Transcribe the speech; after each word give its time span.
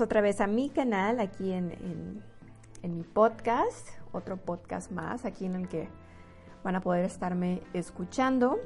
otra 0.00 0.20
vez 0.20 0.40
a 0.40 0.46
mi 0.46 0.70
canal, 0.70 1.20
aquí 1.20 1.52
en, 1.52 2.22
mi 2.82 3.02
podcast, 3.02 3.88
otro 4.12 4.36
podcast 4.36 4.90
más, 4.90 5.24
aquí 5.24 5.46
en 5.46 5.54
el 5.54 5.68
que 5.68 5.88
van 6.62 6.76
a 6.76 6.80
poder 6.80 7.04
estarme 7.04 7.62
escuchando. 7.72 8.58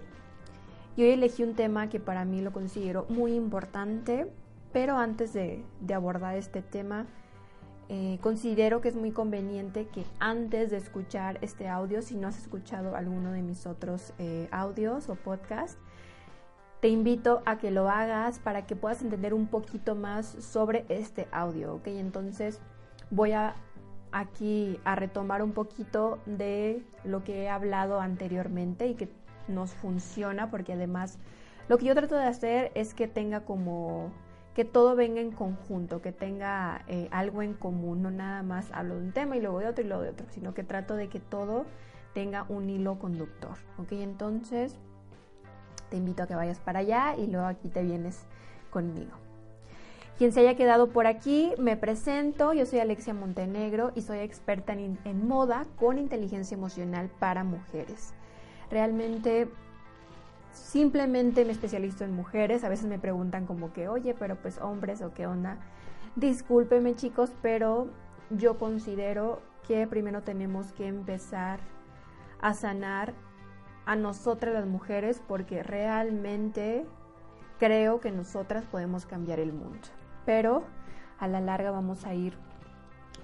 Y 0.96 1.02
hoy 1.02 1.10
elegí 1.10 1.42
un 1.42 1.54
tema 1.54 1.88
que 1.88 2.00
para 2.00 2.24
mí 2.24 2.40
lo 2.40 2.52
considero 2.52 3.06
muy 3.08 3.34
importante, 3.34 4.30
pero 4.72 4.96
antes 4.96 5.32
de, 5.32 5.64
abordar 5.94 6.36
este 6.36 6.62
tema, 6.62 7.06
eh, 7.88 8.18
considero 8.20 8.80
que 8.80 8.88
es 8.88 8.96
muy 8.96 9.12
conveniente 9.12 9.86
que 9.86 10.04
antes 10.20 10.70
de 10.70 10.76
escuchar 10.76 11.38
este 11.42 11.68
audio, 11.68 12.02
si 12.02 12.16
no 12.16 12.28
has 12.28 12.38
escuchado 12.38 12.96
alguno 12.96 13.32
de 13.32 13.42
mis 13.42 13.66
otros 13.66 14.12
eh, 14.18 14.48
audios 14.50 15.08
o 15.08 15.14
podcasts, 15.14 15.78
te 16.80 16.88
invito 16.88 17.42
a 17.44 17.58
que 17.58 17.70
lo 17.70 17.88
hagas 17.88 18.38
para 18.38 18.66
que 18.66 18.76
puedas 18.76 19.02
entender 19.02 19.34
un 19.34 19.48
poquito 19.48 19.94
más 19.94 20.26
sobre 20.26 20.84
este 20.88 21.26
audio, 21.32 21.74
¿ok? 21.74 21.88
Entonces 21.88 22.60
voy 23.10 23.32
a 23.32 23.56
aquí 24.12 24.80
a 24.84 24.94
retomar 24.94 25.42
un 25.42 25.52
poquito 25.52 26.18
de 26.24 26.82
lo 27.04 27.24
que 27.24 27.42
he 27.42 27.48
hablado 27.48 28.00
anteriormente 28.00 28.86
y 28.86 28.94
que 28.94 29.08
nos 29.48 29.72
funciona 29.72 30.50
porque 30.50 30.74
además 30.74 31.18
lo 31.68 31.78
que 31.78 31.86
yo 31.86 31.94
trato 31.94 32.16
de 32.16 32.24
hacer 32.24 32.72
es 32.74 32.94
que 32.94 33.08
tenga 33.08 33.40
como 33.40 34.10
que 34.54 34.64
todo 34.64 34.96
venga 34.96 35.20
en 35.20 35.30
conjunto, 35.30 36.00
que 36.00 36.12
tenga 36.12 36.82
eh, 36.88 37.08
algo 37.12 37.42
en 37.42 37.54
común, 37.54 38.02
no 38.02 38.10
nada 38.10 38.42
más 38.42 38.70
hablo 38.72 38.96
de 38.96 39.02
un 39.02 39.12
tema 39.12 39.36
y 39.36 39.40
luego 39.40 39.60
de 39.60 39.68
otro 39.68 39.84
y 39.84 39.88
luego 39.88 40.02
de 40.02 40.10
otro, 40.10 40.26
sino 40.30 40.54
que 40.54 40.64
trato 40.64 40.94
de 40.94 41.08
que 41.08 41.20
todo 41.20 41.66
tenga 42.14 42.44
un 42.48 42.68
hilo 42.68 42.98
conductor, 42.98 43.56
¿ok? 43.78 43.92
Entonces 43.92 44.76
te 45.90 45.96
invito 45.96 46.22
a 46.22 46.26
que 46.26 46.34
vayas 46.34 46.58
para 46.60 46.80
allá 46.80 47.14
y 47.16 47.26
luego 47.26 47.46
aquí 47.46 47.68
te 47.68 47.82
vienes 47.82 48.20
conmigo. 48.70 49.12
Quien 50.18 50.32
se 50.32 50.40
haya 50.40 50.56
quedado 50.56 50.88
por 50.88 51.06
aquí, 51.06 51.52
me 51.58 51.76
presento, 51.76 52.52
yo 52.52 52.66
soy 52.66 52.80
Alexia 52.80 53.14
Montenegro 53.14 53.92
y 53.94 54.02
soy 54.02 54.18
experta 54.18 54.72
en, 54.72 54.98
moda 55.28 55.64
con 55.78 55.96
inteligencia 55.96 56.56
emocional 56.56 57.08
para 57.20 57.44
mujeres. 57.44 58.14
Realmente 58.68 59.48
simplemente 60.52 61.44
me 61.44 61.52
especializo 61.52 62.04
en 62.04 62.12
mujeres, 62.14 62.64
a 62.64 62.68
veces 62.68 62.86
me 62.86 62.98
preguntan 62.98 63.46
como 63.46 63.72
que, 63.72 63.86
oye, 63.86 64.12
pero 64.18 64.34
pues 64.34 64.58
hombres 64.58 65.02
o 65.02 65.14
qué 65.14 65.28
onda. 65.28 65.58
Discúlpeme 66.16 66.96
chicos, 66.96 67.30
pero 67.40 67.86
yo 68.30 68.58
considero 68.58 69.40
que 69.68 69.86
primero 69.86 70.22
tenemos 70.22 70.72
que 70.72 70.88
empezar 70.88 71.60
a 72.40 72.54
sanar 72.54 73.14
a 73.88 73.96
nosotras 73.96 74.52
las 74.52 74.66
mujeres 74.66 75.22
porque 75.26 75.62
realmente 75.62 76.84
creo 77.58 78.00
que 78.00 78.12
nosotras 78.12 78.66
podemos 78.66 79.06
cambiar 79.06 79.40
el 79.40 79.54
mundo. 79.54 79.88
Pero 80.26 80.64
a 81.18 81.26
la 81.26 81.40
larga 81.40 81.70
vamos 81.70 82.04
a 82.04 82.12
ir 82.12 82.34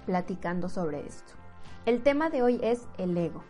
platicando 0.07 0.71
sobre 0.71 1.07
esto. 1.07 1.35
El 1.85 2.03
tema 2.03 2.31
de 2.31 2.43
hoy 2.43 2.61
es 2.63 2.89
el 2.97 3.15
ego. 3.15 3.45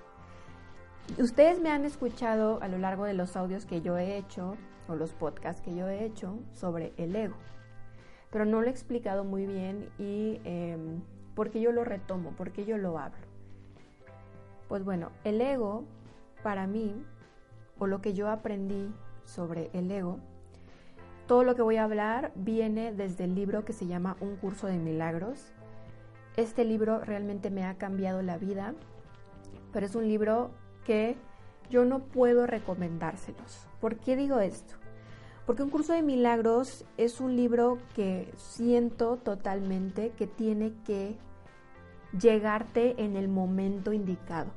Ustedes 1.16 1.60
me 1.60 1.70
han 1.70 1.84
escuchado 1.84 2.58
a 2.62 2.66
lo 2.66 2.78
largo 2.78 3.04
de 3.04 3.14
los 3.14 3.36
audios 3.36 3.64
que 3.64 3.80
yo 3.80 3.96
he 3.96 4.16
hecho 4.16 4.56
o 4.88 4.96
los 4.96 5.12
podcasts 5.12 5.62
que 5.62 5.72
yo 5.72 5.88
he 5.88 6.04
hecho 6.04 6.40
sobre 6.52 6.94
el 6.96 7.14
ego, 7.14 7.36
pero 8.32 8.44
no 8.44 8.60
lo 8.60 8.66
he 8.66 8.70
explicado 8.70 9.22
muy 9.22 9.46
bien 9.46 9.88
y 10.00 10.40
eh, 10.44 10.76
por 11.36 11.50
qué 11.50 11.60
yo 11.60 11.70
lo 11.70 11.84
retomo, 11.84 12.32
por 12.32 12.50
qué 12.50 12.64
yo 12.64 12.76
lo 12.76 12.98
hablo. 12.98 13.24
Pues 14.66 14.82
bueno, 14.82 15.12
el 15.22 15.40
ego 15.40 15.84
para 16.44 16.66
mí, 16.66 17.02
o 17.78 17.86
lo 17.86 18.00
que 18.00 18.14
yo 18.14 18.28
aprendí 18.28 18.92
sobre 19.24 19.70
el 19.72 19.90
ego, 19.90 20.18
todo 21.26 21.42
lo 21.42 21.54
que 21.54 21.62
voy 21.62 21.76
a 21.76 21.84
hablar 21.84 22.32
viene 22.34 22.92
desde 22.92 23.24
el 23.24 23.34
libro 23.34 23.64
que 23.64 23.72
se 23.72 23.86
llama 23.86 24.16
Un 24.20 24.36
curso 24.36 24.66
de 24.66 24.76
milagros. 24.76 25.52
Este 26.36 26.64
libro 26.64 27.00
realmente 27.00 27.50
me 27.50 27.64
ha 27.64 27.78
cambiado 27.78 28.20
la 28.22 28.36
vida, 28.36 28.74
pero 29.72 29.86
es 29.86 29.94
un 29.94 30.06
libro 30.06 30.50
que 30.84 31.16
yo 31.70 31.84
no 31.86 32.00
puedo 32.00 32.46
recomendárselos. 32.46 33.66
¿Por 33.80 33.96
qué 33.96 34.16
digo 34.16 34.38
esto? 34.40 34.74
Porque 35.46 35.62
un 35.62 35.70
curso 35.70 35.92
de 35.92 36.02
milagros 36.02 36.84
es 36.96 37.20
un 37.20 37.36
libro 37.36 37.78
que 37.94 38.30
siento 38.36 39.16
totalmente 39.16 40.10
que 40.10 40.26
tiene 40.26 40.72
que 40.84 41.16
llegarte 42.18 43.02
en 43.02 43.16
el 43.16 43.28
momento 43.28 43.92
indicado. 43.92 44.50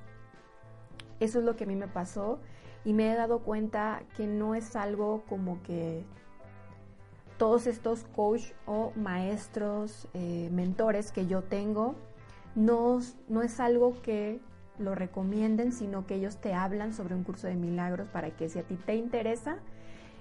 Eso 1.19 1.39
es 1.39 1.45
lo 1.45 1.55
que 1.55 1.63
a 1.63 1.67
mí 1.67 1.75
me 1.75 1.87
pasó 1.87 2.39
y 2.87 2.93
me 2.93 3.11
he 3.11 3.15
dado 3.15 3.39
cuenta 3.39 4.03
que 4.15 4.27
no 4.27 4.55
es 4.55 4.77
algo 4.77 5.25
como 5.27 5.61
que 5.61 6.05
todos 7.37 7.67
estos 7.67 8.05
coach 8.15 8.53
o 8.65 8.93
maestros, 8.95 10.07
eh, 10.13 10.49
mentores 10.53 11.11
que 11.11 11.27
yo 11.27 11.43
tengo, 11.43 11.95
no, 12.55 13.01
no 13.27 13.41
es 13.41 13.59
algo 13.59 14.01
que 14.01 14.39
lo 14.79 14.95
recomienden, 14.95 15.73
sino 15.73 16.07
que 16.07 16.15
ellos 16.15 16.37
te 16.37 16.53
hablan 16.53 16.93
sobre 16.93 17.13
un 17.13 17.25
curso 17.25 17.47
de 17.47 17.55
milagros 17.57 18.07
para 18.07 18.31
que 18.31 18.47
si 18.47 18.57
a 18.57 18.63
ti 18.63 18.77
te 18.77 18.95
interesa, 18.95 19.57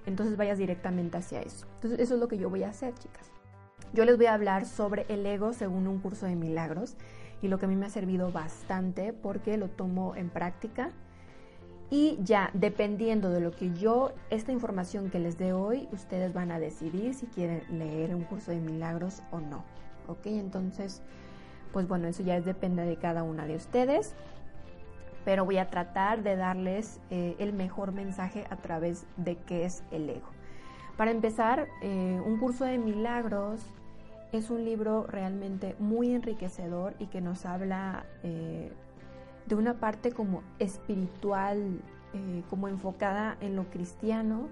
entonces 0.04 0.36
vayas 0.36 0.58
directamente 0.58 1.18
hacia 1.18 1.42
eso. 1.42 1.68
Entonces 1.76 2.00
eso 2.00 2.14
es 2.14 2.20
lo 2.20 2.26
que 2.26 2.36
yo 2.36 2.50
voy 2.50 2.64
a 2.64 2.70
hacer, 2.70 2.94
chicas. 2.94 3.30
Yo 3.92 4.04
les 4.04 4.16
voy 4.16 4.26
a 4.26 4.34
hablar 4.34 4.66
sobre 4.66 5.06
el 5.08 5.24
ego 5.24 5.52
según 5.52 5.86
un 5.86 6.00
curso 6.00 6.26
de 6.26 6.34
milagros 6.34 6.96
y 7.42 7.46
lo 7.46 7.60
que 7.60 7.66
a 7.66 7.68
mí 7.68 7.76
me 7.76 7.86
ha 7.86 7.90
servido 7.90 8.32
bastante 8.32 9.12
porque 9.12 9.56
lo 9.56 9.68
tomo 9.68 10.16
en 10.16 10.30
práctica. 10.30 10.90
Y 11.88 12.18
ya, 12.22 12.50
dependiendo 12.52 13.30
de 13.30 13.40
lo 13.40 13.52
que 13.52 13.72
yo, 13.74 14.12
esta 14.30 14.50
información 14.50 15.08
que 15.08 15.20
les 15.20 15.38
dé 15.38 15.52
hoy, 15.52 15.88
ustedes 15.92 16.32
van 16.32 16.50
a 16.50 16.58
decidir 16.58 17.14
si 17.14 17.26
quieren 17.26 17.62
leer 17.70 18.14
un 18.14 18.24
curso 18.24 18.50
de 18.50 18.58
milagros 18.58 19.22
o 19.30 19.38
no. 19.40 19.64
¿Ok? 20.08 20.26
Entonces, 20.26 21.02
pues 21.72 21.86
bueno, 21.86 22.08
eso 22.08 22.22
ya 22.22 22.40
depende 22.40 22.84
de 22.84 22.96
cada 22.96 23.22
una 23.22 23.46
de 23.46 23.54
ustedes. 23.54 24.14
Pero 25.24 25.44
voy 25.44 25.58
a 25.58 25.68
tratar 25.70 26.22
de 26.22 26.36
darles 26.36 27.00
eh, 27.10 27.36
el 27.38 27.52
mejor 27.52 27.92
mensaje 27.92 28.44
a 28.50 28.56
través 28.56 29.06
de 29.16 29.36
qué 29.36 29.64
es 29.64 29.82
el 29.90 30.08
ego. 30.10 30.28
Para 30.96 31.10
empezar, 31.10 31.68
eh, 31.82 32.20
un 32.24 32.38
curso 32.38 32.64
de 32.64 32.78
milagros 32.78 33.60
es 34.32 34.50
un 34.50 34.64
libro 34.64 35.06
realmente 35.06 35.76
muy 35.78 36.14
enriquecedor 36.14 36.94
y 36.98 37.06
que 37.06 37.20
nos 37.20 37.44
habla 37.46 38.06
eh, 38.22 38.72
de 39.46 39.54
una 39.54 39.74
parte 39.74 40.12
como 40.12 40.42
espiritual, 40.58 41.80
eh, 42.12 42.42
como 42.50 42.68
enfocada 42.68 43.36
en 43.40 43.56
lo 43.56 43.64
cristiano, 43.70 44.48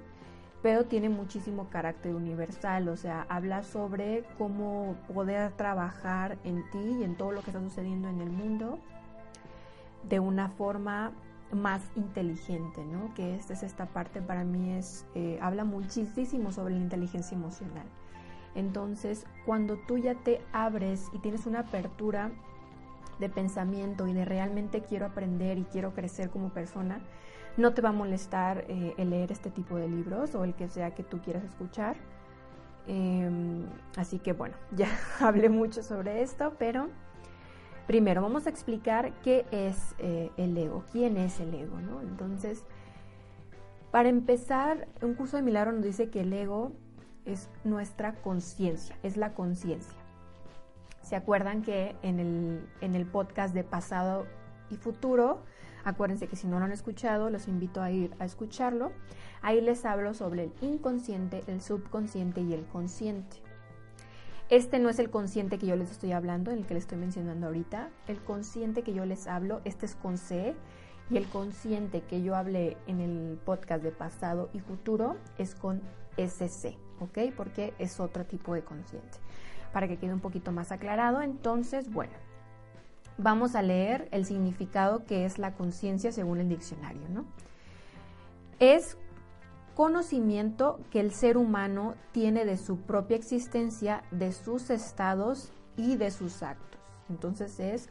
pero 0.62 0.87
tiene 0.87 1.09
muchísimo 1.09 1.69
carácter 1.69 2.15
universal, 2.15 2.88
o 2.88 2.97
sea, 2.97 3.27
habla 3.28 3.62
sobre 3.62 4.25
cómo 4.38 4.97
poder 5.12 5.53
trabajar 5.53 6.38
en 6.44 6.69
ti 6.71 6.97
y 7.00 7.05
en 7.05 7.16
todo 7.16 7.32
lo 7.32 7.43
que 7.43 7.50
está 7.50 7.60
sucediendo 7.60 8.09
en 8.09 8.21
el 8.21 8.31
mundo 8.31 8.78
de 10.09 10.21
una 10.21 10.49
forma 10.49 11.12
más 11.53 11.82
inteligente, 11.97 12.84
¿no? 12.84 13.12
Que 13.15 13.37
esta 13.37 13.53
es 13.53 13.62
esta 13.62 13.87
parte 13.87 14.21
para 14.21 14.44
mí 14.44 14.72
es, 14.72 15.06
eh, 15.15 15.38
habla 15.41 15.65
muchísimo 15.65 16.53
sobre 16.53 16.75
la 16.75 16.81
inteligencia 16.81 17.37
emocional. 17.37 17.87
Entonces, 18.55 19.26
cuando 19.44 19.76
tú 19.76 19.99
ya 19.99 20.15
te 20.15 20.41
abres 20.53 21.09
y 21.12 21.19
tienes 21.19 21.47
una 21.47 21.61
apertura 21.61 22.31
de 23.19 23.28
pensamiento 23.28 24.06
y 24.06 24.12
de 24.12 24.25
realmente 24.25 24.82
quiero 24.82 25.06
aprender 25.06 25.58
y 25.58 25.64
quiero 25.64 25.94
crecer 25.94 26.31
como 26.31 26.50
persona, 26.50 27.00
no 27.56 27.72
te 27.72 27.82
va 27.82 27.90
a 27.90 27.93
molestar 27.93 28.64
eh, 28.69 28.94
el 28.99 29.11
leer 29.11 29.32
este 29.32 29.50
tipo 29.50 29.76
de 29.76 29.88
libros 29.88 30.34
o 30.34 30.44
el 30.44 30.55
que 30.55 30.69
sea 30.69 30.94
que 30.94 31.02
tú 31.02 31.20
quieras 31.20 31.44
escuchar. 31.44 31.96
Em, 32.87 33.64
así 33.96 34.19
que 34.19 34.32
bueno, 34.32 34.56
ya 34.76 34.88
hablé 35.20 35.49
mucho 35.49 35.82
sobre 35.82 36.22
esto, 36.22 36.55
pero 36.58 36.88
primero 37.87 38.22
vamos 38.22 38.46
a 38.46 38.50
explicar 38.50 39.12
qué 39.22 39.46
es 39.50 39.94
eh, 39.99 40.31
el 40.37 40.56
ego, 40.56 40.84
quién 40.93 41.16
es 41.16 41.40
el 41.40 41.55
ego, 41.55 41.81
¿no? 41.81 42.00
Entonces, 42.00 42.64
para 43.90 44.08
empezar, 44.08 44.88
un 45.02 45.14
curso 45.14 45.37
de 45.37 45.43
milagro 45.43 45.72
nos 45.72 45.84
dice 45.84 46.11
que 46.11 46.22
el 46.22 46.32
ego 46.32 46.72
es 47.25 47.49
nuestra 47.62 48.14
conciencia, 48.14 48.99
es 49.02 49.16
la 49.16 49.34
conciencia. 49.34 50.03
¿Se 51.04 51.16
acuerdan 51.16 51.62
que 51.62 51.94
en 52.02 52.18
el, 52.18 52.66
en 52.80 52.94
el 52.94 53.04
podcast 53.04 53.54
de 53.54 53.62
pasado 53.62 54.26
y 54.70 54.76
futuro, 54.76 55.42
acuérdense 55.84 56.28
que 56.28 56.36
si 56.36 56.46
no 56.46 56.58
lo 56.58 56.64
han 56.64 56.72
escuchado, 56.72 57.28
los 57.28 57.46
invito 57.46 57.82
a 57.82 57.90
ir 57.90 58.14
a 58.18 58.24
escucharlo. 58.24 58.90
Ahí 59.42 59.60
les 59.60 59.84
hablo 59.84 60.14
sobre 60.14 60.44
el 60.44 60.52
inconsciente, 60.62 61.44
el 61.46 61.60
subconsciente 61.60 62.40
y 62.40 62.54
el 62.54 62.64
consciente. 62.64 63.36
Este 64.48 64.78
no 64.78 64.88
es 64.88 64.98
el 64.98 65.10
consciente 65.10 65.58
que 65.58 65.66
yo 65.66 65.76
les 65.76 65.90
estoy 65.90 66.12
hablando, 66.12 66.50
el 66.50 66.66
que 66.66 66.72
les 66.72 66.84
estoy 66.84 66.96
mencionando 66.96 67.48
ahorita. 67.48 67.90
El 68.08 68.18
consciente 68.20 68.82
que 68.82 68.94
yo 68.94 69.04
les 69.04 69.26
hablo, 69.26 69.60
este 69.66 69.84
es 69.84 69.96
con 69.96 70.16
C, 70.16 70.54
y 71.10 71.18
el 71.18 71.26
consciente 71.26 72.00
que 72.00 72.22
yo 72.22 72.34
hablé 72.34 72.78
en 72.86 73.00
el 73.00 73.38
podcast 73.44 73.82
de 73.82 73.90
pasado 73.90 74.48
y 74.54 74.60
futuro 74.60 75.16
es 75.36 75.54
con 75.54 75.82
SC. 76.16 76.78
¿ok? 77.00 77.18
Porque 77.36 77.74
es 77.78 78.00
otro 78.00 78.24
tipo 78.24 78.54
de 78.54 78.62
consciente. 78.62 79.18
Para 79.75 79.88
que 79.88 79.99
quede 79.99 80.15
un 80.15 80.21
poquito 80.21 80.53
más 80.53 80.71
aclarado, 80.71 81.21
entonces, 81.21 81.93
bueno, 81.93 82.12
vamos 83.19 83.56
a 83.56 83.62
leer 83.62 84.09
el 84.12 84.25
significado 84.25 85.05
que 85.05 85.25
es 85.25 85.37
la 85.38 85.55
conciencia 85.55 86.12
según 86.12 86.38
el 86.38 86.49
diccionario, 86.49 87.03
¿no? 87.09 87.25
Es 88.61 88.97
conocimiento 89.75 90.79
que 90.93 91.00
el 91.00 91.11
ser 91.11 91.37
humano 91.37 91.97
tiene 92.12 92.44
de 92.44 92.56
su 92.56 92.79
propia 92.79 93.17
existencia, 93.17 94.05
de 94.12 94.31
sus 94.31 94.71
estados 94.71 95.53
y 95.76 95.97
de 95.97 96.12
sus 96.12 96.44
actos. 96.44 96.81
Entonces 97.11 97.59
es 97.59 97.88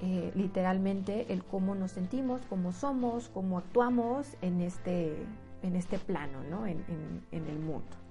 eh, 0.00 0.32
literalmente 0.34 1.30
el 1.30 1.44
cómo 1.44 1.74
nos 1.74 1.90
sentimos, 1.90 2.40
cómo 2.48 2.72
somos, 2.72 3.28
cómo 3.28 3.58
actuamos 3.58 4.34
en 4.40 4.62
este, 4.62 5.14
en 5.62 5.76
este 5.76 5.98
plano, 5.98 6.42
¿no? 6.50 6.66
en, 6.66 6.82
en 7.30 7.46
el 7.46 7.58
mundo. 7.58 8.05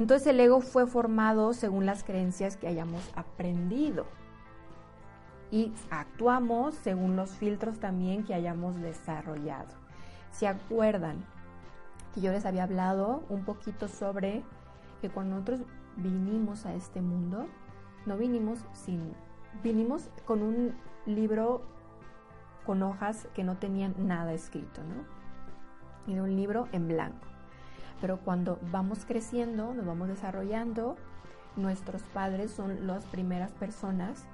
Entonces 0.00 0.28
el 0.28 0.40
ego 0.40 0.62
fue 0.62 0.86
formado 0.86 1.52
según 1.52 1.84
las 1.84 2.04
creencias 2.04 2.56
que 2.56 2.66
hayamos 2.66 3.02
aprendido 3.14 4.06
y 5.50 5.74
actuamos 5.90 6.74
según 6.74 7.16
los 7.16 7.32
filtros 7.32 7.80
también 7.80 8.24
que 8.24 8.32
hayamos 8.32 8.80
desarrollado. 8.80 9.68
¿Se 10.30 10.48
acuerdan 10.48 11.22
que 12.14 12.22
yo 12.22 12.32
les 12.32 12.46
había 12.46 12.62
hablado 12.62 13.24
un 13.28 13.44
poquito 13.44 13.88
sobre 13.88 14.42
que 15.02 15.10
cuando 15.10 15.34
nosotros 15.34 15.60
vinimos 15.96 16.64
a 16.64 16.72
este 16.72 17.02
mundo, 17.02 17.46
no 18.06 18.16
vinimos 18.16 18.60
sin, 18.72 19.12
vinimos 19.62 20.08
con 20.24 20.40
un 20.40 20.76
libro 21.04 21.60
con 22.64 22.82
hojas 22.82 23.28
que 23.34 23.44
no 23.44 23.58
tenían 23.58 23.94
nada 23.98 24.32
escrito, 24.32 24.80
¿no? 24.82 26.10
Era 26.10 26.22
un 26.22 26.34
libro 26.34 26.68
en 26.72 26.88
blanco. 26.88 27.29
Pero 28.00 28.18
cuando 28.18 28.58
vamos 28.70 29.04
creciendo, 29.04 29.74
nos 29.74 29.86
vamos 29.86 30.08
desarrollando, 30.08 30.96
nuestros 31.56 32.02
padres 32.02 32.50
son 32.50 32.86
las 32.86 33.04
primeras 33.06 33.52
personas 33.52 34.24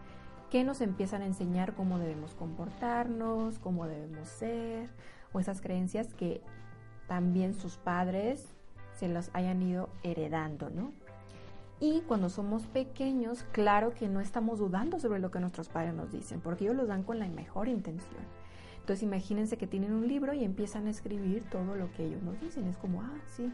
que 0.50 0.64
nos 0.64 0.80
empiezan 0.80 1.22
a 1.22 1.26
enseñar 1.26 1.74
cómo 1.74 1.98
debemos 1.98 2.34
comportarnos, 2.34 3.58
cómo 3.58 3.86
debemos 3.86 4.28
ser, 4.28 4.90
o 5.32 5.40
esas 5.40 5.60
creencias 5.60 6.14
que 6.14 6.40
también 7.08 7.54
sus 7.54 7.76
padres 7.76 8.54
se 8.94 9.08
las 9.08 9.30
hayan 9.34 9.62
ido 9.62 9.88
heredando, 10.02 10.70
¿no? 10.70 10.92
Y 11.78 12.00
cuando 12.02 12.30
somos 12.30 12.66
pequeños, 12.66 13.44
claro 13.52 13.92
que 13.92 14.08
no 14.08 14.20
estamos 14.20 14.58
dudando 14.58 14.98
sobre 14.98 15.18
lo 15.18 15.30
que 15.30 15.40
nuestros 15.40 15.68
padres 15.68 15.92
nos 15.92 16.10
dicen, 16.10 16.40
porque 16.40 16.64
ellos 16.64 16.76
lo 16.76 16.86
dan 16.86 17.02
con 17.02 17.18
la 17.18 17.28
mejor 17.28 17.68
intención. 17.68 18.22
Entonces 18.86 19.02
imagínense 19.02 19.58
que 19.58 19.66
tienen 19.66 19.92
un 19.92 20.06
libro 20.06 20.32
y 20.32 20.44
empiezan 20.44 20.86
a 20.86 20.90
escribir 20.90 21.42
todo 21.50 21.74
lo 21.74 21.90
que 21.90 22.06
ellos 22.06 22.22
nos 22.22 22.40
dicen. 22.40 22.68
Es 22.68 22.76
como, 22.76 23.02
ah, 23.02 23.18
sí, 23.26 23.52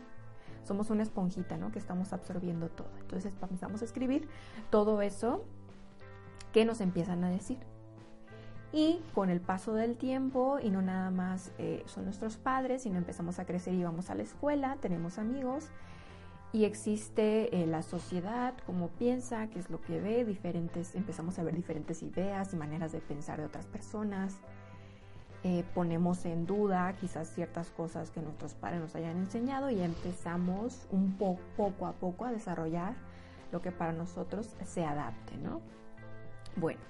somos 0.63 0.91
una 0.91 1.03
esponjita, 1.03 1.57
¿no? 1.57 1.73
Que 1.73 1.79
estamos 1.79 2.13
absorbiendo 2.13 2.69
todo. 2.69 2.91
Entonces 3.01 3.33
empezamos 3.41 3.81
a 3.81 3.87
escribir 3.87 4.29
todo 4.69 5.01
eso 5.01 5.43
que 6.53 6.67
nos 6.67 6.83
empiezan 6.83 7.25
a 7.25 7.31
decir. 7.31 7.57
Y 8.75 9.01
con 9.15 9.31
el 9.31 9.41
paso 9.41 9.73
del 9.73 9.97
tiempo, 9.97 10.59
y 10.63 10.69
no 10.69 10.83
nada 10.83 11.11
más 11.11 11.51
eh, 11.57 11.83
son 11.87 12.05
nuestros 12.05 12.37
padres, 12.37 12.83
sino 12.83 12.99
empezamos 12.99 13.39
a 13.39 13.47
crecer 13.47 13.73
y 13.73 13.85
vamos 13.85 14.11
a 14.11 14.15
la 14.15 14.25
escuela, 14.25 14.77
tenemos 14.83 15.17
amigos, 15.17 15.71
y 16.53 16.67
existe 16.67 17.63
eh, 17.63 17.67
la 17.67 17.81
sociedad, 17.81 18.53
cómo 18.67 18.89
piensa, 18.89 19.49
qué 19.49 19.61
es 19.61 19.71
lo 19.71 19.81
que 19.81 19.99
ve, 19.99 20.27
diferentes, 20.27 20.95
empezamos 20.95 21.39
a 21.39 21.43
ver 21.43 21.57
diferentes 21.57 22.03
ideas 22.03 22.53
y 22.53 22.57
maneras 22.57 22.93
de 22.93 23.01
pensar 23.01 23.39
de 23.39 23.47
otras 23.47 23.65
personas. 23.65 24.39
Eh, 25.45 25.65
ponemos 25.75 26.25
en 26.25 26.47
duda 26.47 26.93
quizás 27.01 27.29
ciertas 27.29 27.69
cosas 27.71 28.11
que 28.11 28.23
nuestros 28.23 28.55
padres 28.55 28.81
nos 28.81 28.95
hayan 28.95 29.17
enseñado 29.17 29.71
y 29.71 29.81
empezamos 29.81 30.87
un 30.93 31.17
poco 31.17 31.87
a 31.87 31.93
poco 31.93 32.25
a 32.25 32.31
desarrollar 32.31 32.95
lo 33.51 33.61
que 33.61 33.73
para 33.73 33.93
nosotros 33.93 34.49
se 34.65 34.85
adapte, 34.85 35.37
¿no? 35.39 35.61
Bueno, 36.55 36.81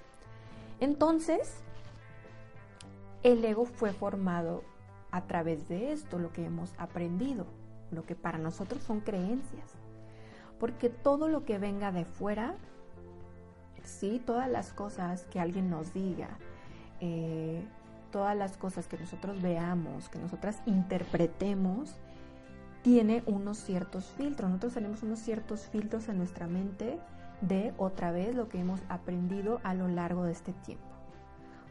entonces 0.79 1.63
el 3.23 3.43
ego 3.43 3.65
fue 3.65 3.91
formado 3.91 4.63
a 5.11 5.21
través 5.21 5.67
de 5.67 5.91
esto, 5.91 6.19
lo 6.19 6.31
que 6.31 6.45
hemos 6.45 6.73
aprendido, 6.77 7.45
lo 7.91 8.05
que 8.05 8.15
para 8.15 8.37
nosotros 8.37 8.83
son 8.83 8.99
creencias. 8.99 9.71
Porque 10.59 10.89
todo 10.89 11.27
lo 11.27 11.45
que 11.45 11.57
venga 11.57 11.91
de 11.91 12.05
fuera, 12.05 12.55
sí, 13.83 14.21
todas 14.25 14.49
las 14.49 14.73
cosas 14.73 15.25
que 15.25 15.39
alguien 15.39 15.69
nos 15.69 15.93
diga, 15.93 16.37
eh, 16.99 17.63
todas 18.13 18.37
las 18.37 18.57
cosas 18.57 18.87
que 18.87 18.97
nosotros 18.97 19.41
veamos, 19.41 20.07
que 20.07 20.19
nosotras 20.19 20.61
interpretemos, 20.67 21.95
tiene 22.83 23.23
unos 23.25 23.57
ciertos 23.57 24.05
filtros. 24.05 24.51
Nosotros 24.51 24.75
tenemos 24.75 25.01
unos 25.01 25.19
ciertos 25.19 25.61
filtros 25.61 26.07
en 26.09 26.19
nuestra 26.19 26.45
mente 26.45 26.99
de 27.41 27.73
otra 27.77 28.11
vez 28.11 28.35
lo 28.35 28.49
que 28.49 28.59
hemos 28.59 28.81
aprendido 28.87 29.59
a 29.63 29.73
lo 29.73 29.87
largo 29.87 30.25
de 30.25 30.31
este 30.31 30.53
tiempo. 30.53 30.85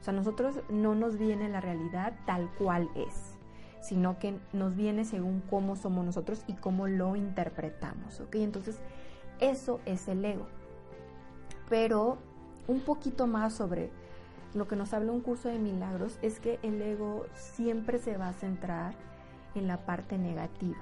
O 0.00 0.04
sea, 0.04 0.12
nosotros 0.12 0.56
no 0.68 0.96
nos 0.96 1.16
viene 1.16 1.48
la 1.48 1.60
realidad 1.60 2.12
tal 2.26 2.50
cual 2.58 2.90
es, 2.96 3.38
sino 3.80 4.18
que 4.18 4.36
nos 4.52 4.74
viene 4.74 5.04
según 5.04 5.42
cómo 5.48 5.76
somos 5.76 6.04
nosotros 6.04 6.42
y 6.48 6.54
cómo 6.54 6.88
lo 6.88 7.14
interpretamos, 7.14 8.18
¿ok? 8.18 8.34
Entonces, 8.36 8.80
eso 9.38 9.80
es 9.86 10.08
el 10.08 10.24
ego. 10.24 10.48
Pero 11.68 12.18
un 12.66 12.80
poquito 12.80 13.28
más 13.28 13.54
sobre 13.54 13.90
lo 14.54 14.68
que 14.68 14.76
nos 14.76 14.92
habla 14.92 15.12
un 15.12 15.20
curso 15.20 15.48
de 15.48 15.58
milagros 15.58 16.18
es 16.20 16.38
que 16.38 16.58
el 16.62 16.80
ego 16.82 17.26
siempre 17.34 17.98
se 17.98 18.16
va 18.18 18.28
a 18.28 18.32
centrar 18.32 18.94
en 19.54 19.66
la 19.66 19.86
parte 19.86 20.18
negativa. 20.18 20.78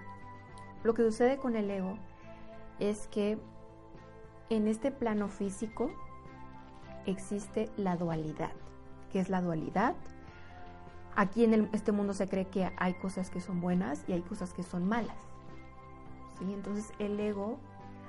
Lo 0.82 0.94
que 0.94 1.02
sucede 1.02 1.36
con 1.38 1.56
el 1.56 1.70
ego 1.70 1.96
es 2.80 3.06
que 3.08 3.38
en 4.48 4.66
este 4.66 4.90
plano 4.90 5.28
físico 5.28 5.90
existe 7.06 7.70
la 7.76 7.96
dualidad. 7.96 8.52
¿Qué 9.12 9.20
es 9.20 9.28
la 9.28 9.40
dualidad? 9.40 9.94
Aquí 11.14 11.44
en 11.44 11.68
este 11.72 11.92
mundo 11.92 12.12
se 12.12 12.28
cree 12.28 12.46
que 12.46 12.72
hay 12.76 12.94
cosas 12.94 13.30
que 13.30 13.40
son 13.40 13.60
buenas 13.60 14.04
y 14.08 14.12
hay 14.12 14.22
cosas 14.22 14.52
que 14.52 14.62
son 14.62 14.88
malas. 14.88 15.18
¿sí? 16.38 16.52
Entonces 16.52 16.92
el 16.98 17.18
ego 17.20 17.58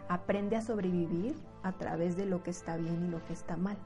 aprende 0.10 0.56
a 0.56 0.62
sobrevivir 0.62 1.36
a 1.62 1.74
través 1.74 2.18
de 2.18 2.26
lo 2.26 2.42
que 2.42 2.50
está 2.50 2.78
bien 2.78 3.06
y 3.06 3.10
lo 3.10 3.24
que 3.26 3.34
está 3.34 3.58
mal 3.58 3.78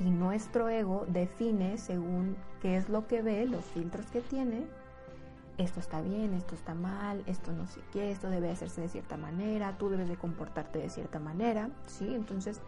y 0.00 0.10
nuestro 0.10 0.68
ego 0.68 1.04
define 1.08 1.78
según 1.78 2.36
qué 2.60 2.76
es 2.76 2.88
lo 2.88 3.06
que 3.06 3.22
ve, 3.22 3.46
los 3.46 3.64
filtros 3.66 4.06
que 4.06 4.22
tiene, 4.22 4.66
esto 5.58 5.78
está 5.78 6.00
bien, 6.00 6.32
esto 6.32 6.54
está 6.54 6.74
mal, 6.74 7.22
esto 7.26 7.52
no 7.52 7.66
sé 7.66 7.80
qué, 7.92 8.10
esto 8.10 8.30
debe 8.30 8.50
hacerse 8.50 8.80
de 8.80 8.88
cierta 8.88 9.18
manera, 9.18 9.76
tú 9.76 9.90
debes 9.90 10.08
de 10.08 10.16
comportarte 10.16 10.78
de 10.78 10.88
cierta 10.88 11.18
manera, 11.18 11.68
¿sí? 11.86 12.14
Entonces 12.14 12.60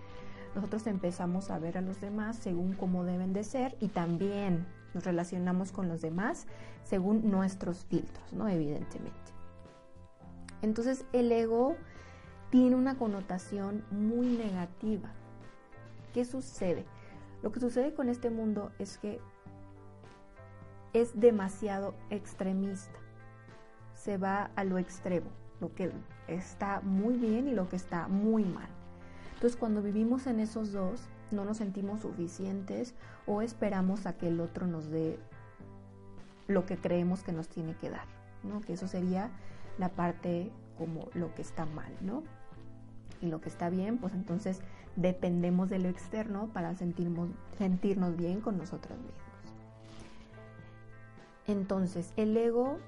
nosotros 0.55 0.87
empezamos 0.87 1.51
a 1.51 1.59
ver 1.59 1.79
a 1.79 1.81
los 1.81 2.01
demás 2.01 2.37
según 2.37 2.75
cómo 2.75 3.05
deben 3.05 3.33
de 3.33 3.45
ser 3.45 3.77
y 3.81 3.89
también 3.89 4.67
nos 4.93 5.05
relacionamos 5.05 5.73
con 5.73 5.89
los 5.89 6.03
demás 6.03 6.47
según 6.85 7.31
nuestros 7.31 7.87
filtros, 7.87 8.31
¿no? 8.35 8.47
Evidentemente. 8.49 9.33
Entonces 10.61 11.07
el 11.15 11.33
ego 11.33 11.77
tiene 12.51 12.77
una 12.77 12.99
connotación 12.99 13.85
muy 13.91 14.27
negativa. 14.27 15.11
¿Qué 16.13 16.27
sucede? 16.27 16.85
Lo 17.43 17.51
que 17.51 17.61
sucede 17.61 17.95
con 17.95 18.09
este 18.09 18.31
mundo 18.31 18.71
es 18.79 18.99
que 18.99 19.21
es 20.93 21.19
demasiado 21.19 21.95
extremista. 22.11 22.99
Se 23.95 24.19
va 24.19 24.51
a 24.57 24.65
lo 24.65 24.79
extremo, 24.79 25.31
lo 25.61 25.75
que 25.75 25.93
está 26.29 26.81
muy 26.81 27.17
bien 27.17 27.49
y 27.49 27.53
lo 27.53 27.69
que 27.69 27.77
está 27.77 28.09
muy 28.09 28.45
mal. 28.45 28.69
Entonces 29.35 29.59
cuando 29.59 29.83
vivimos 29.83 30.27
en 30.27 30.41
esos 30.41 30.73
dos, 30.73 31.09
no 31.31 31.45
nos 31.45 31.57
sentimos 31.57 32.01
suficientes 32.01 32.95
o 33.27 33.43
esperamos 33.43 34.07
a 34.07 34.17
que 34.17 34.29
el 34.29 34.41
otro 34.41 34.67
nos 34.67 34.91
dé 34.91 35.19
lo 36.47 36.67
que 36.67 36.77
creemos 36.77 37.23
que 37.23 37.33
nos 37.33 37.49
tiene 37.49 37.75
que 37.77 37.91
dar, 37.91 38.07
¿no? 38.43 38.61
Que 38.61 38.75
eso 38.75 38.87
sería 38.87 39.31
la 39.79 39.89
parte 39.89 40.53
como 40.77 41.09
lo 41.15 41.35
que 41.35 41.43
está 41.43 41.65
mal, 41.65 41.93
¿no? 42.01 42.23
Y 43.21 43.27
lo 43.27 43.41
que 43.41 43.49
está 43.49 43.71
bien, 43.71 43.99
pues 43.99 44.15
entonces 44.15 44.61
dependemos 44.97 45.71
de 45.71 45.79
lo 45.79 45.89
externo 45.89 46.49
para 46.53 46.75
sentirnos, 46.75 47.31
sentirnos 47.59 48.17
bien 48.17 48.41
con 48.41 48.59
nosotros 48.59 48.99
mismos. 48.99 49.33
Entonces, 51.47 52.13
el 52.17 52.37
ego 52.37 52.79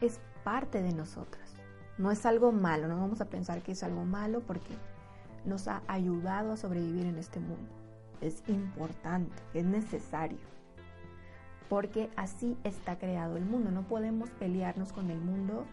es 0.00 0.20
parte 0.44 0.82
de 0.82 0.92
nosotras. 0.92 1.54
No 1.98 2.10
es 2.10 2.24
algo 2.24 2.50
malo, 2.50 2.88
no 2.88 2.96
vamos 2.98 3.20
a 3.20 3.26
pensar 3.26 3.62
que 3.62 3.72
es 3.72 3.82
algo 3.82 4.04
malo 4.04 4.40
porque 4.40 4.74
nos 5.44 5.68
ha 5.68 5.82
ayudado 5.86 6.52
a 6.52 6.56
sobrevivir 6.56 7.06
en 7.06 7.18
este 7.18 7.40
mundo. 7.40 7.70
Es 8.20 8.42
importante, 8.48 9.42
es 9.54 9.64
necesario. 9.64 10.38
Porque 11.68 12.10
así 12.16 12.56
está 12.64 12.98
creado 12.98 13.36
el 13.36 13.44
mundo. 13.44 13.70
No 13.70 13.82
podemos 13.82 14.30
pelearnos 14.30 14.92
con 14.92 15.10
el 15.10 15.20
mundo 15.20 15.66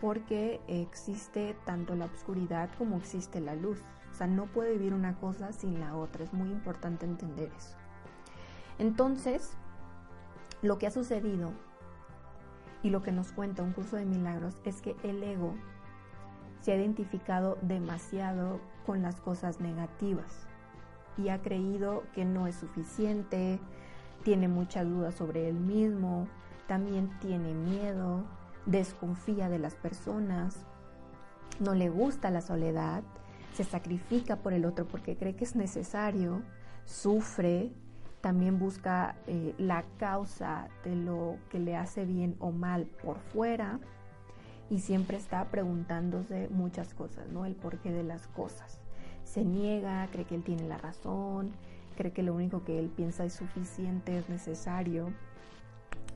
porque 0.00 0.60
existe 0.68 1.56
tanto 1.64 1.94
la 1.94 2.06
oscuridad 2.06 2.70
como 2.78 2.96
existe 2.96 3.40
la 3.40 3.54
luz. 3.54 3.80
O 4.10 4.14
sea, 4.14 4.26
no 4.26 4.46
puede 4.46 4.72
vivir 4.72 4.94
una 4.94 5.16
cosa 5.16 5.52
sin 5.52 5.80
la 5.80 5.94
otra. 5.96 6.24
Es 6.24 6.32
muy 6.32 6.48
importante 6.50 7.04
entender 7.04 7.50
eso. 7.56 7.76
Entonces, 8.78 9.52
lo 10.62 10.78
que 10.78 10.86
ha 10.86 10.90
sucedido 10.90 11.50
y 12.82 12.90
lo 12.90 13.02
que 13.02 13.12
nos 13.12 13.32
cuenta 13.32 13.62
un 13.62 13.72
curso 13.72 13.96
de 13.96 14.04
milagros 14.04 14.54
es 14.64 14.80
que 14.80 14.96
el 15.02 15.22
ego 15.22 15.54
se 16.60 16.72
ha 16.72 16.76
identificado 16.76 17.58
demasiado 17.62 18.60
con 18.84 19.02
las 19.02 19.20
cosas 19.20 19.60
negativas 19.60 20.46
y 21.16 21.28
ha 21.30 21.40
creído 21.40 22.04
que 22.14 22.24
no 22.24 22.46
es 22.46 22.56
suficiente, 22.56 23.58
tiene 24.22 24.48
muchas 24.48 24.86
dudas 24.86 25.14
sobre 25.14 25.48
él 25.48 25.54
mismo, 25.54 26.28
también 26.66 27.10
tiene 27.20 27.54
miedo, 27.54 28.24
desconfía 28.66 29.48
de 29.48 29.58
las 29.58 29.74
personas, 29.74 30.56
no 31.60 31.74
le 31.74 31.88
gusta 31.88 32.30
la 32.30 32.40
soledad, 32.40 33.02
se 33.54 33.64
sacrifica 33.64 34.36
por 34.36 34.52
el 34.52 34.64
otro 34.64 34.86
porque 34.86 35.16
cree 35.16 35.34
que 35.36 35.44
es 35.44 35.56
necesario, 35.56 36.42
sufre, 36.84 37.72
también 38.20 38.58
busca 38.58 39.16
eh, 39.26 39.54
la 39.56 39.84
causa 39.98 40.68
de 40.84 40.96
lo 40.96 41.36
que 41.48 41.60
le 41.60 41.76
hace 41.76 42.04
bien 42.04 42.36
o 42.40 42.50
mal 42.50 42.86
por 43.02 43.18
fuera 43.18 43.78
y 44.68 44.80
siempre 44.80 45.16
está 45.16 45.44
preguntándose 45.46 46.48
muchas 46.50 46.92
cosas, 46.92 47.28
¿no? 47.28 47.46
El 47.46 47.54
porqué 47.54 47.92
de 47.92 48.02
las 48.02 48.26
cosas. 48.26 48.80
Se 49.24 49.44
niega, 49.44 50.08
cree 50.10 50.24
que 50.24 50.34
él 50.34 50.42
tiene 50.42 50.66
la 50.66 50.76
razón, 50.76 51.52
cree 51.96 52.12
que 52.12 52.22
lo 52.22 52.34
único 52.34 52.64
que 52.64 52.78
él 52.78 52.88
piensa 52.88 53.24
es 53.24 53.32
suficiente, 53.32 54.18
es 54.18 54.28
necesario. 54.28 55.12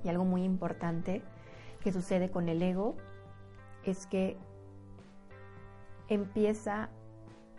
Y 0.03 0.09
algo 0.09 0.25
muy 0.25 0.43
importante 0.43 1.23
que 1.81 1.93
sucede 1.93 2.31
con 2.31 2.49
el 2.49 2.63
ego 2.63 2.97
es 3.85 4.07
que 4.07 4.37
empieza 6.09 6.91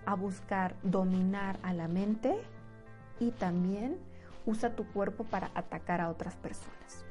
a 0.05 0.15
buscar 0.15 0.75
dominar 0.83 1.59
a 1.63 1.73
la 1.73 1.87
mente 1.87 2.37
y 3.19 3.31
también 3.31 3.97
usa 4.45 4.75
tu 4.75 4.85
cuerpo 4.91 5.23
para 5.23 5.51
atacar 5.55 6.01
a 6.01 6.09
otras 6.09 6.35
personas. 6.35 7.05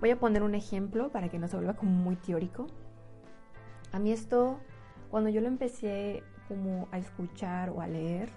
Voy 0.00 0.10
a 0.10 0.18
poner 0.18 0.42
un 0.42 0.54
ejemplo 0.54 1.10
para 1.10 1.28
que 1.28 1.38
no 1.38 1.48
se 1.48 1.56
vuelva 1.56 1.74
como 1.74 1.92
muy 1.92 2.16
teórico. 2.16 2.66
A 3.92 3.98
mí 3.98 4.10
esto, 4.10 4.58
cuando 5.10 5.30
yo 5.30 5.40
lo 5.40 5.48
empecé 5.48 6.22
como 6.48 6.88
a 6.90 6.98
escuchar 6.98 7.70
o 7.70 7.80
a 7.80 7.86
leer, 7.86 8.30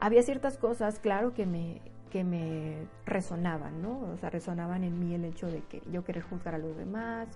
había 0.00 0.22
ciertas 0.22 0.58
cosas, 0.58 0.98
claro, 0.98 1.32
que 1.32 1.46
me, 1.46 1.80
que 2.12 2.24
me 2.24 2.76
resonaban, 3.06 3.80
¿no? 3.80 3.98
O 4.12 4.18
sea, 4.18 4.28
resonaban 4.28 4.84
en 4.84 5.00
mí 5.00 5.14
el 5.14 5.24
hecho 5.24 5.46
de 5.46 5.62
que 5.62 5.82
yo 5.90 6.04
querer 6.04 6.22
juzgar 6.22 6.54
a 6.54 6.58
los 6.58 6.76
demás, 6.76 7.26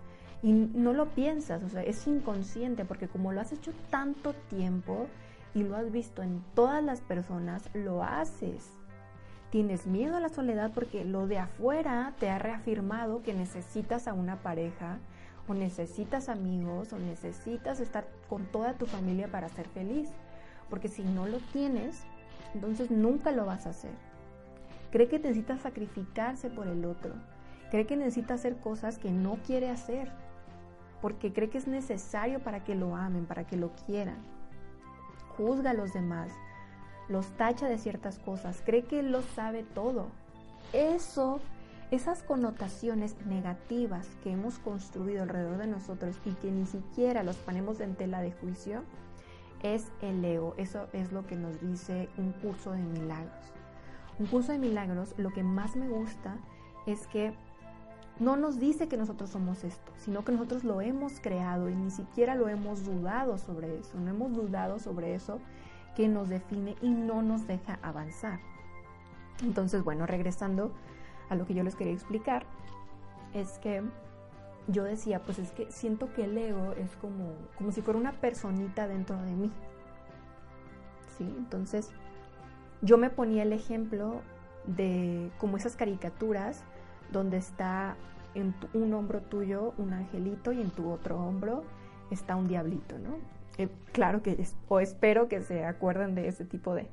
y 0.42 0.52
no 0.52 0.92
lo 0.92 1.06
piensas, 1.06 1.62
o 1.62 1.68
sea, 1.70 1.82
es 1.82 2.06
inconsciente 2.06 2.84
porque 2.84 3.08
como 3.08 3.32
lo 3.32 3.40
has 3.40 3.52
hecho 3.52 3.72
tanto 3.88 4.34
tiempo 4.50 5.06
y 5.54 5.62
lo 5.62 5.76
has 5.76 5.90
visto 5.90 6.22
en 6.22 6.44
todas 6.54 6.84
las 6.84 7.00
personas, 7.00 7.70
lo 7.72 8.02
haces. 8.02 8.70
Tienes 9.48 9.86
miedo 9.86 10.14
a 10.14 10.20
la 10.20 10.28
soledad 10.28 10.72
porque 10.74 11.06
lo 11.06 11.26
de 11.26 11.38
afuera 11.38 12.12
te 12.20 12.28
ha 12.28 12.38
reafirmado 12.38 13.22
que 13.22 13.32
necesitas 13.32 14.06
a 14.08 14.12
una 14.12 14.36
pareja 14.42 14.98
o 15.48 15.54
necesitas 15.54 16.28
amigos 16.28 16.92
o 16.92 16.98
necesitas 16.98 17.80
estar 17.80 18.06
con 18.28 18.44
toda 18.44 18.74
tu 18.74 18.84
familia 18.84 19.28
para 19.28 19.48
ser 19.48 19.68
feliz. 19.68 20.10
Porque 20.68 20.88
si 20.88 21.02
no 21.02 21.26
lo 21.26 21.38
tienes, 21.38 22.02
entonces 22.52 22.90
nunca 22.90 23.30
lo 23.30 23.46
vas 23.46 23.66
a 23.66 23.70
hacer. 23.70 24.15
Cree 24.96 25.08
que 25.08 25.18
necesitas 25.18 25.60
sacrificarse 25.60 26.48
por 26.48 26.68
el 26.68 26.86
otro. 26.86 27.12
Cree 27.70 27.84
que 27.84 27.98
necesita 27.98 28.32
hacer 28.32 28.56
cosas 28.56 28.96
que 28.96 29.10
no 29.10 29.36
quiere 29.46 29.68
hacer 29.68 30.10
porque 31.02 31.34
cree 31.34 31.50
que 31.50 31.58
es 31.58 31.68
necesario 31.68 32.40
para 32.40 32.64
que 32.64 32.74
lo 32.74 32.96
amen, 32.96 33.26
para 33.26 33.46
que 33.46 33.58
lo 33.58 33.72
quieran. 33.84 34.16
Juzga 35.36 35.72
a 35.72 35.74
los 35.74 35.92
demás, 35.92 36.32
los 37.10 37.26
tacha 37.36 37.68
de 37.68 37.76
ciertas 37.76 38.18
cosas, 38.18 38.62
cree 38.64 38.84
que 38.84 39.02
lo 39.02 39.20
sabe 39.20 39.64
todo. 39.64 40.06
Eso, 40.72 41.40
esas 41.90 42.22
connotaciones 42.22 43.16
negativas 43.26 44.08
que 44.24 44.32
hemos 44.32 44.58
construido 44.60 45.24
alrededor 45.24 45.58
de 45.58 45.66
nosotros 45.66 46.16
y 46.24 46.30
que 46.36 46.50
ni 46.50 46.64
siquiera 46.64 47.22
los 47.22 47.36
ponemos 47.36 47.80
en 47.80 47.96
tela 47.96 48.22
de 48.22 48.32
juicio, 48.32 48.82
es 49.62 49.92
el 50.00 50.24
ego. 50.24 50.54
Eso 50.56 50.88
es 50.94 51.12
lo 51.12 51.26
que 51.26 51.36
nos 51.36 51.60
dice 51.60 52.08
un 52.16 52.32
curso 52.32 52.72
de 52.72 52.82
milagros. 52.82 53.55
Un 54.18 54.26
curso 54.26 54.52
de 54.52 54.58
milagros, 54.58 55.14
lo 55.18 55.30
que 55.30 55.42
más 55.42 55.76
me 55.76 55.88
gusta 55.88 56.36
es 56.86 57.06
que 57.06 57.34
no 58.18 58.36
nos 58.36 58.58
dice 58.58 58.88
que 58.88 58.96
nosotros 58.96 59.30
somos 59.30 59.62
esto, 59.62 59.92
sino 59.98 60.24
que 60.24 60.32
nosotros 60.32 60.64
lo 60.64 60.80
hemos 60.80 61.20
creado 61.20 61.68
y 61.68 61.74
ni 61.74 61.90
siquiera 61.90 62.34
lo 62.34 62.48
hemos 62.48 62.84
dudado 62.84 63.36
sobre 63.36 63.78
eso, 63.78 63.98
no 63.98 64.10
hemos 64.10 64.32
dudado 64.32 64.78
sobre 64.78 65.14
eso 65.14 65.38
que 65.94 66.08
nos 66.08 66.28
define 66.28 66.76
y 66.80 66.90
no 66.90 67.20
nos 67.22 67.46
deja 67.46 67.78
avanzar. 67.82 68.40
Entonces, 69.42 69.84
bueno, 69.84 70.06
regresando 70.06 70.72
a 71.28 71.34
lo 71.34 71.46
que 71.46 71.54
yo 71.54 71.62
les 71.62 71.74
quería 71.74 71.92
explicar, 71.92 72.46
es 73.34 73.58
que 73.58 73.82
yo 74.68 74.84
decía, 74.84 75.22
pues 75.22 75.38
es 75.38 75.52
que 75.52 75.70
siento 75.70 76.12
que 76.14 76.24
el 76.24 76.36
ego 76.38 76.72
es 76.72 76.96
como, 76.96 77.34
como 77.56 77.70
si 77.70 77.82
fuera 77.82 77.98
una 77.98 78.12
personita 78.12 78.88
dentro 78.88 79.16
de 79.22 79.32
mí. 79.32 79.52
¿Sí? 81.16 81.24
Entonces, 81.24 81.90
yo 82.82 82.98
me 82.98 83.10
ponía 83.10 83.42
el 83.42 83.52
ejemplo 83.52 84.20
de 84.66 85.30
como 85.38 85.56
esas 85.56 85.76
caricaturas 85.76 86.62
donde 87.12 87.36
está 87.36 87.96
en 88.34 88.54
un 88.74 88.92
hombro 88.92 89.22
tuyo 89.22 89.72
un 89.78 89.92
angelito 89.92 90.52
y 90.52 90.60
en 90.60 90.70
tu 90.70 90.90
otro 90.90 91.18
hombro 91.18 91.64
está 92.10 92.36
un 92.36 92.48
diablito, 92.48 92.98
¿no? 92.98 93.16
Eh, 93.58 93.68
claro 93.92 94.22
que, 94.22 94.46
o 94.68 94.80
espero 94.80 95.28
que 95.28 95.40
se 95.40 95.64
acuerden 95.64 96.14
de 96.14 96.28
ese 96.28 96.44
tipo 96.44 96.74
de, 96.74 96.88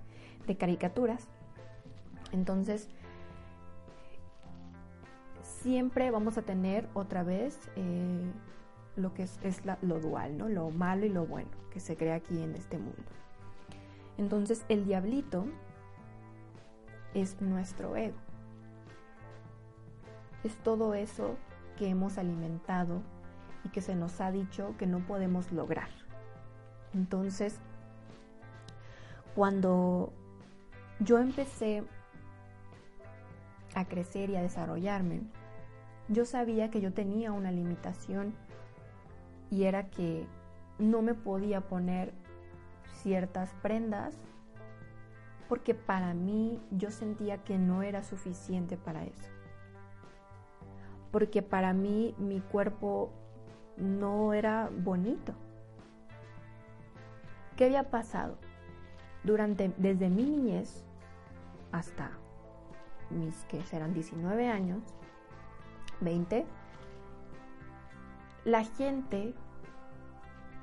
caricaturas. 0.57 1.27
Entonces, 2.31 2.89
siempre 5.41 6.11
vamos 6.11 6.37
a 6.37 6.41
tener 6.41 6.87
otra 6.93 7.23
vez 7.23 7.59
eh, 7.75 8.31
lo 8.95 9.13
que 9.13 9.23
es, 9.23 9.39
lo 9.81 9.99
dual, 9.99 10.37
¿no? 10.37 10.49
Lo 10.49 10.69
malo 10.69 11.05
y 11.05 11.09
lo 11.09 11.25
bueno 11.25 11.49
que 11.71 11.79
se 11.79 11.95
crea 11.95 12.15
aquí 12.15 12.41
en 12.41 12.55
este 12.55 12.77
mundo. 12.77 13.03
Entonces, 14.17 14.63
el 14.69 14.85
diablito 14.85 15.45
es 17.13 17.41
nuestro 17.41 17.95
ego 17.95 18.17
es 20.43 20.57
todo 20.57 20.93
eso 20.93 21.35
que 21.77 21.87
hemos 21.87 22.17
alimentado 22.17 23.01
y 23.63 23.69
que 23.69 23.81
se 23.81 23.95
nos 23.95 24.19
ha 24.21 24.31
dicho 24.31 24.75
que 24.77 24.87
no 24.87 24.99
podemos 24.99 25.51
lograr. 25.51 25.89
Entonces, 26.93 27.59
cuando 29.35 30.11
yo 30.99 31.17
empecé 31.19 31.83
a 33.73 33.85
crecer 33.85 34.29
y 34.29 34.35
a 34.35 34.41
desarrollarme, 34.41 35.21
yo 36.09 36.25
sabía 36.25 36.69
que 36.69 36.81
yo 36.81 36.93
tenía 36.93 37.31
una 37.31 37.51
limitación 37.51 38.33
y 39.49 39.63
era 39.63 39.89
que 39.89 40.27
no 40.77 41.01
me 41.01 41.13
podía 41.13 41.61
poner 41.61 42.13
ciertas 43.01 43.53
prendas 43.61 44.15
porque 45.53 45.75
para 45.75 46.15
mí 46.15 46.59
yo 46.71 46.89
sentía 46.89 47.43
que 47.43 47.59
no 47.59 47.83
era 47.83 48.01
suficiente 48.01 48.75
para 48.75 49.03
eso 49.03 49.29
porque 51.11 51.43
para 51.43 51.73
mí 51.73 52.15
mi 52.17 52.39
cuerpo 52.39 53.11
no 53.77 54.33
era 54.33 54.71
bonito. 54.75 55.35
¿Qué 57.55 57.65
había 57.65 57.91
pasado? 57.91 58.39
Durante, 59.23 59.71
desde 59.77 60.09
mi 60.09 60.23
niñez 60.23 60.83
hasta 61.71 62.09
mis 63.11 63.43
que 63.43 63.61
serán 63.61 63.93
19 63.93 64.47
años, 64.49 64.81
20, 66.01 66.47
la 68.43 68.63
gente 68.63 69.35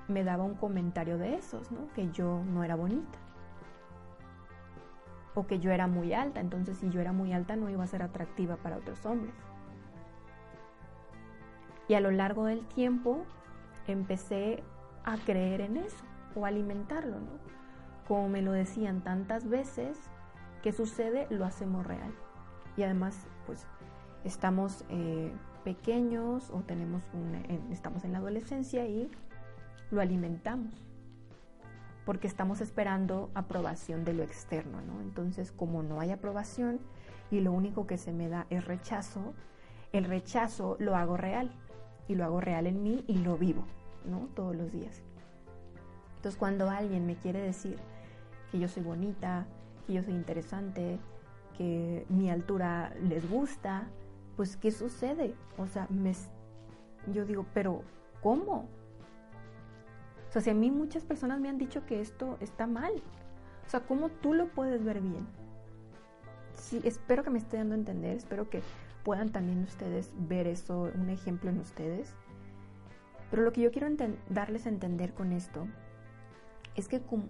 me 0.08 0.24
daba 0.24 0.42
un 0.42 0.56
comentario 0.56 1.16
de 1.16 1.36
esos, 1.36 1.70
¿no? 1.70 1.86
Que 1.94 2.10
yo 2.10 2.42
no 2.44 2.64
era 2.64 2.74
bonita. 2.74 3.29
O 5.40 5.46
que 5.46 5.58
yo 5.58 5.70
era 5.70 5.86
muy 5.86 6.12
alta, 6.12 6.38
entonces 6.40 6.76
si 6.76 6.90
yo 6.90 7.00
era 7.00 7.12
muy 7.12 7.32
alta 7.32 7.56
no 7.56 7.70
iba 7.70 7.82
a 7.82 7.86
ser 7.86 8.02
atractiva 8.02 8.56
para 8.56 8.76
otros 8.76 9.06
hombres. 9.06 9.32
Y 11.88 11.94
a 11.94 12.00
lo 12.00 12.10
largo 12.10 12.44
del 12.44 12.66
tiempo 12.66 13.24
empecé 13.86 14.62
a 15.02 15.16
creer 15.16 15.62
en 15.62 15.78
eso 15.78 16.04
o 16.34 16.44
alimentarlo, 16.44 17.20
¿no? 17.20 17.38
Como 18.06 18.28
me 18.28 18.42
lo 18.42 18.52
decían 18.52 19.00
tantas 19.00 19.48
veces, 19.48 19.98
que 20.62 20.72
sucede? 20.72 21.26
Lo 21.30 21.46
hacemos 21.46 21.86
real. 21.86 22.12
Y 22.76 22.82
además, 22.82 23.26
pues, 23.46 23.66
estamos 24.24 24.84
eh, 24.90 25.32
pequeños 25.64 26.50
o 26.50 26.60
tenemos 26.60 27.02
estamos 27.70 28.04
en 28.04 28.12
la 28.12 28.18
adolescencia 28.18 28.86
y 28.86 29.10
lo 29.90 30.02
alimentamos. 30.02 30.89
Porque 32.04 32.26
estamos 32.26 32.60
esperando 32.60 33.30
aprobación 33.34 34.04
de 34.04 34.14
lo 34.14 34.22
externo, 34.22 34.80
¿no? 34.80 35.00
Entonces, 35.00 35.52
como 35.52 35.82
no 35.82 36.00
hay 36.00 36.10
aprobación 36.10 36.80
y 37.30 37.40
lo 37.40 37.52
único 37.52 37.86
que 37.86 37.98
se 37.98 38.12
me 38.12 38.28
da 38.28 38.46
es 38.50 38.64
rechazo, 38.64 39.34
el 39.92 40.04
rechazo 40.04 40.76
lo 40.78 40.96
hago 40.96 41.16
real 41.16 41.50
y 42.08 42.14
lo 42.14 42.24
hago 42.24 42.40
real 42.40 42.66
en 42.66 42.82
mí 42.82 43.04
y 43.06 43.18
lo 43.18 43.36
vivo, 43.36 43.64
¿no? 44.04 44.28
Todos 44.34 44.56
los 44.56 44.72
días. 44.72 45.02
Entonces 46.16 46.38
cuando 46.38 46.68
alguien 46.68 47.06
me 47.06 47.16
quiere 47.16 47.40
decir 47.40 47.78
que 48.50 48.58
yo 48.58 48.68
soy 48.68 48.82
bonita, 48.82 49.46
que 49.86 49.94
yo 49.94 50.02
soy 50.02 50.14
interesante, 50.14 50.98
que 51.56 52.04
mi 52.08 52.30
altura 52.30 52.92
les 53.02 53.28
gusta, 53.30 53.88
pues 54.36 54.56
¿qué 54.56 54.70
sucede? 54.70 55.34
O 55.56 55.66
sea, 55.66 55.86
me, 55.88 56.12
yo 57.12 57.24
digo, 57.24 57.46
pero 57.54 57.82
¿cómo? 58.22 58.68
O 60.30 60.32
sea, 60.32 60.42
si 60.42 60.50
a 60.50 60.54
mí 60.54 60.70
muchas 60.70 61.02
personas 61.02 61.40
me 61.40 61.48
han 61.48 61.58
dicho 61.58 61.84
que 61.86 62.00
esto 62.00 62.36
está 62.38 62.68
mal, 62.68 62.92
o 63.66 63.68
sea, 63.68 63.80
¿cómo 63.80 64.10
tú 64.10 64.32
lo 64.32 64.46
puedes 64.46 64.84
ver 64.84 65.00
bien? 65.00 65.26
Sí, 66.54 66.80
espero 66.84 67.24
que 67.24 67.30
me 67.30 67.40
esté 67.40 67.56
dando 67.56 67.74
a 67.74 67.78
entender, 67.78 68.16
espero 68.16 68.48
que 68.48 68.62
puedan 69.02 69.30
también 69.30 69.64
ustedes 69.64 70.12
ver 70.28 70.46
eso, 70.46 70.92
un 70.94 71.10
ejemplo 71.10 71.50
en 71.50 71.58
ustedes. 71.58 72.14
Pero 73.28 73.42
lo 73.42 73.50
que 73.50 73.62
yo 73.62 73.72
quiero 73.72 73.88
darles 74.28 74.66
a 74.66 74.68
entender 74.68 75.14
con 75.14 75.32
esto 75.32 75.66
es 76.76 76.86
que 76.86 77.00
como 77.00 77.24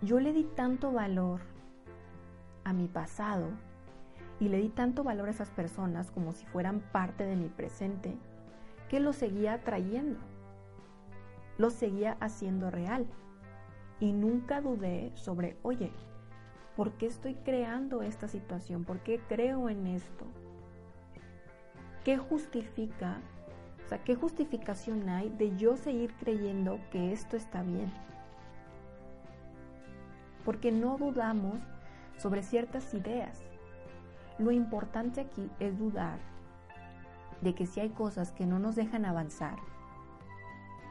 yo 0.00 0.18
le 0.18 0.32
di 0.32 0.44
tanto 0.44 0.92
valor 0.92 1.42
a 2.64 2.72
mi 2.72 2.88
pasado 2.88 3.50
y 4.40 4.48
le 4.48 4.56
di 4.56 4.70
tanto 4.70 5.04
valor 5.04 5.28
a 5.28 5.32
esas 5.32 5.50
personas 5.50 6.10
como 6.10 6.32
si 6.32 6.46
fueran 6.46 6.80
parte 6.80 7.24
de 7.24 7.36
mi 7.36 7.50
presente, 7.50 8.16
que 8.88 8.98
lo 8.98 9.12
seguía 9.12 9.62
trayendo, 9.62 10.18
lo 11.58 11.70
seguía 11.70 12.16
haciendo 12.20 12.70
real. 12.70 13.06
Y 14.00 14.12
nunca 14.12 14.60
dudé 14.60 15.12
sobre, 15.16 15.56
oye, 15.62 15.90
¿por 16.76 16.92
qué 16.92 17.06
estoy 17.06 17.34
creando 17.34 18.02
esta 18.02 18.28
situación? 18.28 18.84
¿Por 18.84 19.00
qué 19.00 19.20
creo 19.28 19.68
en 19.68 19.88
esto? 19.88 20.24
¿Qué 22.04 22.16
justifica? 22.16 23.18
O 23.84 23.88
sea, 23.88 24.02
¿qué 24.04 24.14
justificación 24.14 25.08
hay 25.08 25.30
de 25.30 25.56
yo 25.56 25.76
seguir 25.76 26.14
creyendo 26.14 26.78
que 26.92 27.12
esto 27.12 27.36
está 27.36 27.62
bien? 27.62 27.92
Porque 30.44 30.70
no 30.70 30.96
dudamos 30.96 31.58
sobre 32.16 32.42
ciertas 32.42 32.94
ideas. 32.94 33.42
Lo 34.38 34.52
importante 34.52 35.20
aquí 35.20 35.50
es 35.58 35.76
dudar 35.78 36.18
de 37.40 37.54
que 37.54 37.66
si 37.66 37.80
hay 37.80 37.90
cosas 37.90 38.30
que 38.30 38.46
no 38.46 38.58
nos 38.58 38.76
dejan 38.76 39.04
avanzar, 39.04 39.58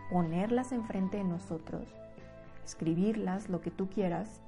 ponerlas 0.10 0.72
enfrente 0.72 1.18
de 1.18 1.24
nosotros, 1.24 1.88
escribirlas, 2.66 3.50
lo 3.50 3.62
que 3.62 3.72
tú 3.72 3.90
quieras, 3.90 4.42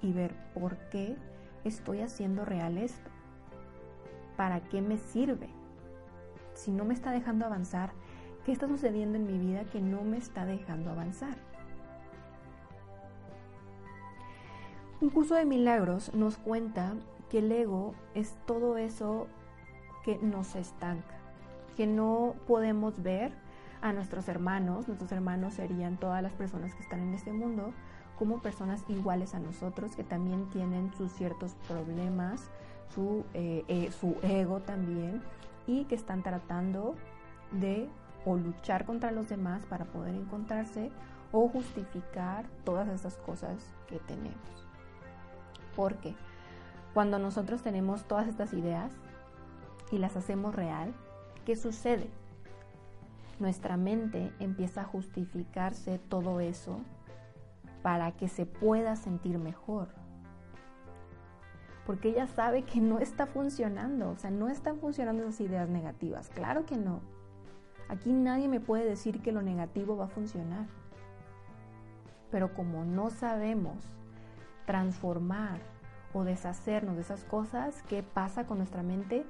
y 0.00 0.12
ver 0.12 0.34
por 0.54 0.76
qué 0.90 1.16
estoy 1.64 2.00
haciendo 2.00 2.44
real 2.44 2.78
esto. 2.78 3.10
¿Para 4.36 4.60
qué 4.60 4.82
me 4.82 4.96
sirve? 4.96 5.48
Si 6.54 6.70
no 6.70 6.84
me 6.84 6.94
está 6.94 7.12
dejando 7.12 7.46
avanzar, 7.46 7.92
¿qué 8.44 8.52
está 8.52 8.66
sucediendo 8.66 9.16
en 9.16 9.26
mi 9.26 9.38
vida 9.38 9.64
que 9.64 9.80
no 9.80 10.02
me 10.02 10.18
está 10.18 10.44
dejando 10.44 10.90
avanzar? 10.90 11.36
Un 15.00 15.10
curso 15.10 15.34
de 15.34 15.44
milagros 15.44 16.14
nos 16.14 16.36
cuenta 16.36 16.94
que 17.28 17.38
el 17.38 17.50
ego 17.50 17.94
es 18.14 18.36
todo 18.46 18.76
eso 18.76 19.26
que 20.04 20.18
nos 20.18 20.54
estanca, 20.54 21.16
que 21.76 21.86
no 21.86 22.34
podemos 22.46 23.02
ver 23.02 23.32
a 23.82 23.92
nuestros 23.92 24.28
hermanos, 24.28 24.86
nuestros 24.86 25.10
hermanos 25.12 25.54
serían 25.54 25.96
todas 25.96 26.22
las 26.22 26.32
personas 26.32 26.74
que 26.74 26.82
están 26.82 27.00
en 27.00 27.14
este 27.14 27.32
mundo, 27.32 27.74
como 28.16 28.40
personas 28.40 28.84
iguales 28.88 29.34
a 29.34 29.40
nosotros, 29.40 29.96
que 29.96 30.04
también 30.04 30.48
tienen 30.50 30.92
sus 30.94 31.12
ciertos 31.12 31.54
problemas, 31.66 32.48
su, 32.94 33.24
eh, 33.34 33.64
eh, 33.66 33.90
su 33.90 34.16
ego 34.22 34.60
también, 34.60 35.20
y 35.66 35.84
que 35.84 35.96
están 35.96 36.22
tratando 36.22 36.94
de 37.50 37.88
o 38.24 38.36
luchar 38.36 38.84
contra 38.84 39.10
los 39.10 39.28
demás 39.28 39.64
para 39.64 39.84
poder 39.84 40.14
encontrarse 40.14 40.92
o 41.32 41.48
justificar 41.48 42.46
todas 42.64 42.88
esas 42.88 43.16
cosas 43.16 43.56
que 43.88 43.98
tenemos. 43.98 44.36
Porque 45.74 46.14
cuando 46.94 47.18
nosotros 47.18 47.62
tenemos 47.62 48.04
todas 48.04 48.28
estas 48.28 48.52
ideas 48.52 48.92
y 49.90 49.98
las 49.98 50.16
hacemos 50.16 50.54
real, 50.54 50.94
¿qué 51.44 51.56
sucede? 51.56 52.10
Nuestra 53.38 53.76
mente 53.76 54.32
empieza 54.38 54.82
a 54.82 54.84
justificarse 54.84 55.98
todo 55.98 56.40
eso 56.40 56.80
para 57.82 58.12
que 58.12 58.28
se 58.28 58.46
pueda 58.46 58.96
sentir 58.96 59.38
mejor. 59.38 59.88
Porque 61.86 62.10
ella 62.10 62.28
sabe 62.28 62.62
que 62.62 62.80
no 62.80 63.00
está 63.00 63.26
funcionando, 63.26 64.10
o 64.10 64.16
sea, 64.16 64.30
no 64.30 64.48
están 64.48 64.78
funcionando 64.78 65.24
esas 65.24 65.40
ideas 65.40 65.68
negativas. 65.68 66.28
Claro 66.28 66.64
que 66.64 66.76
no. 66.76 67.00
Aquí 67.88 68.12
nadie 68.12 68.48
me 68.48 68.60
puede 68.60 68.84
decir 68.84 69.20
que 69.20 69.32
lo 69.32 69.42
negativo 69.42 69.96
va 69.96 70.04
a 70.04 70.08
funcionar. 70.08 70.66
Pero 72.30 72.54
como 72.54 72.84
no 72.84 73.10
sabemos 73.10 73.84
transformar 74.64 75.58
o 76.14 76.24
deshacernos 76.24 76.94
de 76.94 77.02
esas 77.02 77.24
cosas, 77.24 77.82
¿qué 77.88 78.02
pasa 78.02 78.46
con 78.46 78.58
nuestra 78.58 78.82
mente? 78.82 79.26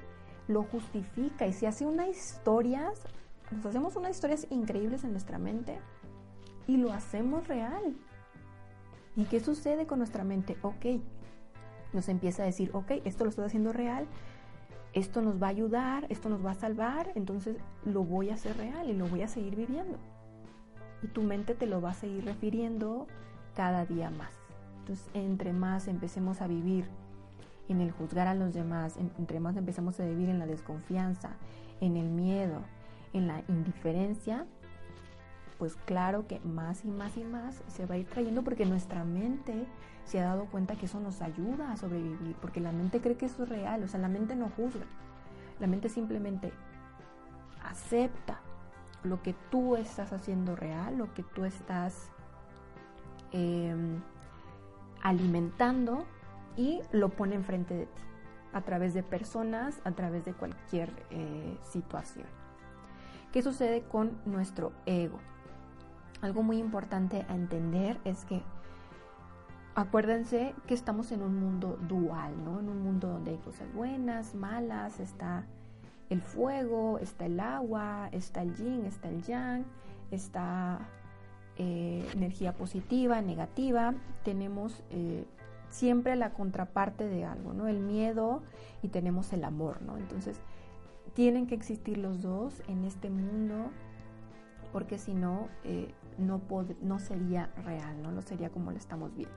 Lo 0.47 0.65
justifica 0.65 1.47
y 1.47 1.53
si 1.53 1.67
hace 1.67 1.87
unas 1.87 2.09
historias, 2.09 3.03
nos 3.53 3.67
hacemos 3.67 3.97
unas 3.97 4.12
historias 4.12 4.47
increíbles 4.51 5.05
en 5.05 5.12
nuestra 5.12 5.38
mente 5.38 5.79
y 6.67 6.77
lo 6.77 6.93
hacemos 6.93 7.49
real. 7.49 7.97
¿Y 9.17 9.25
qué 9.25 9.41
sucede 9.41 9.87
con 9.87 9.99
nuestra 9.99 10.25
mente? 10.25 10.57
Ok, 10.62 10.87
nos 11.93 12.09
empieza 12.09 12.43
a 12.43 12.47
decir, 12.47 12.71
ok, 12.73 12.93
esto 13.05 13.25
lo 13.25 13.31
estoy 13.31 13.45
haciendo 13.45 13.73
real, 13.73 14.07
esto 14.95 15.23
nos 15.23 15.43
va 15.43 15.49
a 15.49 15.51
ayudar, 15.51 16.07
esto 16.09 16.29
nos 16.29 16.45
va 16.45 16.53
a 16.53 16.55
salvar, 16.55 17.12
entonces 17.15 17.57
lo 17.85 18.05
voy 18.05 18.31
a 18.31 18.35
hacer 18.35 18.57
real 18.57 18.88
y 18.88 18.95
lo 18.95 19.07
voy 19.07 19.23
a 19.23 19.29
seguir 19.29 19.57
viviendo. 19.57 19.99
Y 21.03 21.09
tu 21.09 21.23
mente 21.23 21.55
te 21.55 21.67
lo 21.67 21.81
va 21.81 21.91
a 21.91 21.95
seguir 21.95 22.25
refiriendo 22.25 23.07
cada 23.55 23.85
día 23.85 24.11
más. 24.11 24.33
Entonces, 24.81 25.07
entre 25.15 25.53
más 25.53 25.88
empecemos 25.88 26.41
a 26.41 26.47
vivir 26.47 26.87
en 27.69 27.81
el 27.81 27.91
juzgar 27.91 28.27
a 28.27 28.35
los 28.35 28.55
demás, 28.55 28.97
entre 29.19 29.41
más 29.41 29.57
empezamos 29.57 29.99
a 30.01 30.05
vivir 30.05 30.29
en 30.29 30.38
la 30.38 30.47
desconfianza, 30.47 31.37
en 31.81 31.97
el 31.97 32.09
miedo, 32.09 32.62
en 33.12 33.29
la 33.29 33.42
indiferencia, 33.48 34.46
pues 35.59 35.77
claro 35.85 36.27
que 36.27 36.40
más 36.40 36.85
y 36.85 36.88
más 36.88 37.16
y 37.16 37.25
más 37.25 37.62
se 37.68 37.87
va 37.87 37.94
a 37.94 37.98
ir 37.98 38.09
trayendo 38.09 38.42
porque 38.42 38.66
nuestra 38.66 39.05
mente 39.05 39.66
se 40.05 40.20
ha 40.20 40.25
dado 40.25 40.46
cuenta 40.46 40.77
que 40.77 40.87
eso 40.87 40.98
nos 40.98 41.22
ayuda 41.22 41.72
a 41.72 41.77
sobrevivir, 41.77 42.35
porque 42.40 42.61
la 42.61 42.72
mente 42.72 43.01
cree 43.01 43.16
que 43.16 43.27
eso 43.27 43.44
es 43.44 43.48
real, 43.48 43.83
o 43.85 43.88
sea, 43.88 44.01
la 44.01 44.09
mente 44.09 44.35
no 44.35 44.51
juzga, 44.51 44.87
la 45.61 45.66
mente 45.66 45.88
simplemente 45.88 46.53
acepta 47.62 48.40
lo 49.05 49.22
que 49.22 49.35
tú 49.51 49.77
estás 49.77 50.12
haciendo 50.12 50.57
real, 50.57 50.98
lo 50.98 51.12
que 51.14 51.22
tú 51.22 51.44
estás 51.44 52.11
em, 53.31 54.01
alimentando 55.03 56.05
y 56.57 56.81
lo 56.92 57.11
pone 57.11 57.35
enfrente 57.35 57.75
de 57.75 57.87
ti, 57.87 58.03
a 58.53 58.61
través 58.62 58.94
de 58.94 59.03
personas, 59.03 59.81
a 59.85 59.92
través 59.92 60.25
de 60.25 60.35
cualquier 60.35 60.90
eh, 61.11 61.57
situación. 61.62 62.41
¿Qué 63.33 63.40
sucede 63.42 63.81
con 63.81 64.18
nuestro 64.27 64.73
ego? 64.85 65.18
Algo 66.21 66.42
muy 66.42 66.59
importante 66.59 67.25
a 67.31 67.35
entender 67.35 67.99
es 68.05 68.27
que 68.27 68.42
acuérdense 69.75 70.55
que 70.66 70.75
estamos 70.75 71.12
en 71.12 71.23
un 71.23 71.40
mundo 71.40 71.79
dual, 71.88 72.45
¿no? 72.45 72.61
En 72.61 72.68
un 72.68 72.83
mundo 72.83 73.09
donde 73.09 73.31
hay 73.31 73.38
cosas 73.38 73.73
buenas, 73.73 74.35
malas, 74.35 75.01
está 75.01 75.47
el 76.11 76.21
fuego, 76.21 76.99
está 76.99 77.25
el 77.25 77.40
agua, 77.40 78.11
está 78.12 78.42
el 78.42 78.55
yin, 78.55 78.85
está 78.85 79.09
el 79.09 79.23
yang, 79.23 79.64
está 80.11 80.81
eh, 81.57 82.07
energía 82.12 82.53
positiva, 82.53 83.23
negativa, 83.23 83.95
tenemos 84.25 84.85
eh, 84.90 85.25
siempre 85.71 86.16
la 86.16 86.35
contraparte 86.35 87.09
de 87.09 87.25
algo, 87.25 87.55
¿no? 87.55 87.66
El 87.66 87.81
miedo 87.81 88.42
y 88.83 88.88
tenemos 88.88 89.33
el 89.33 89.42
amor, 89.45 89.81
¿no? 89.81 89.97
Entonces, 89.97 90.38
tienen 91.14 91.46
que 91.46 91.55
existir 91.55 91.98
los 91.98 92.22
dos 92.22 92.62
en 92.68 92.85
este 92.85 93.11
mundo 93.11 93.70
porque 94.72 94.96
si 94.98 95.14
no, 95.14 95.48
eh, 95.64 95.92
no, 96.16 96.40
no 96.81 96.98
sería 96.98 97.53
real, 97.64 98.01
¿no? 98.03 98.11
No 98.11 98.22
sería 98.22 98.51
como 98.51 98.70
lo 98.70 98.79
estamos 98.79 99.14
viendo. 99.14 99.37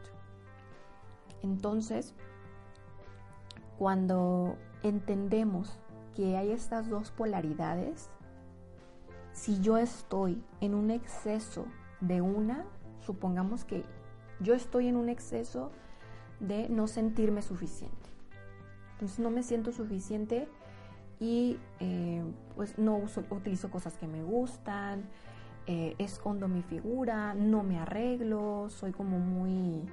Entonces, 1.43 2.13
cuando 3.77 4.55
entendemos 4.83 5.77
que 6.15 6.37
hay 6.37 6.51
estas 6.51 6.89
dos 6.89 7.11
polaridades, 7.11 8.09
si 9.33 9.59
yo 9.59 9.77
estoy 9.77 10.41
en 10.61 10.73
un 10.73 10.89
exceso 10.89 11.65
de 11.99 12.21
una, 12.21 12.65
supongamos 13.01 13.65
que 13.65 13.83
yo 14.39 14.53
estoy 14.53 14.87
en 14.87 14.95
un 14.95 15.09
exceso 15.09 15.71
de 16.39 16.69
no 16.69 16.87
sentirme 16.87 17.41
suficiente. 17.41 18.09
Entonces 18.93 19.19
no 19.19 19.29
me 19.29 19.43
siento 19.43 19.73
suficiente 19.73 20.47
y 21.19 21.57
eh, 21.79 22.23
pues 22.55 22.77
no 22.77 22.97
uso, 22.97 23.23
utilizo 23.29 23.69
cosas 23.69 23.97
que 23.97 24.07
me 24.07 24.23
gustan, 24.23 25.05
eh, 25.67 25.95
escondo 25.97 26.47
mi 26.47 26.61
figura, 26.61 27.33
no 27.33 27.63
me 27.63 27.79
arreglo, 27.79 28.67
soy 28.69 28.91
como 28.91 29.19
muy, 29.19 29.83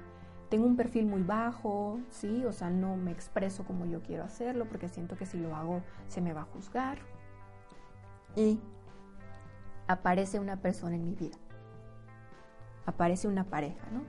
tengo 0.49 0.65
un 0.65 0.75
perfil 0.75 1.05
muy 1.05 1.23
bajo, 1.23 1.99
sí, 2.09 2.45
o 2.45 2.51
sea, 2.51 2.69
no 2.69 2.95
me 2.95 3.11
expreso 3.11 3.63
como 3.63 3.85
yo 3.85 4.01
quiero 4.01 4.23
hacerlo 4.23 4.65
porque 4.65 4.89
siento 4.89 5.15
que 5.17 5.25
si 5.25 5.39
lo 5.39 5.55
hago 5.55 5.81
se 6.07 6.21
me 6.21 6.33
va 6.33 6.41
a 6.41 6.45
juzgar. 6.45 6.99
Y 8.35 8.59
aparece 9.87 10.39
una 10.39 10.57
persona 10.57 10.95
en 10.95 11.05
mi 11.05 11.13
vida 11.13 11.37
aparece 12.85 13.27
una 13.27 13.45
pareja, 13.45 13.85
¿no? 13.91 14.01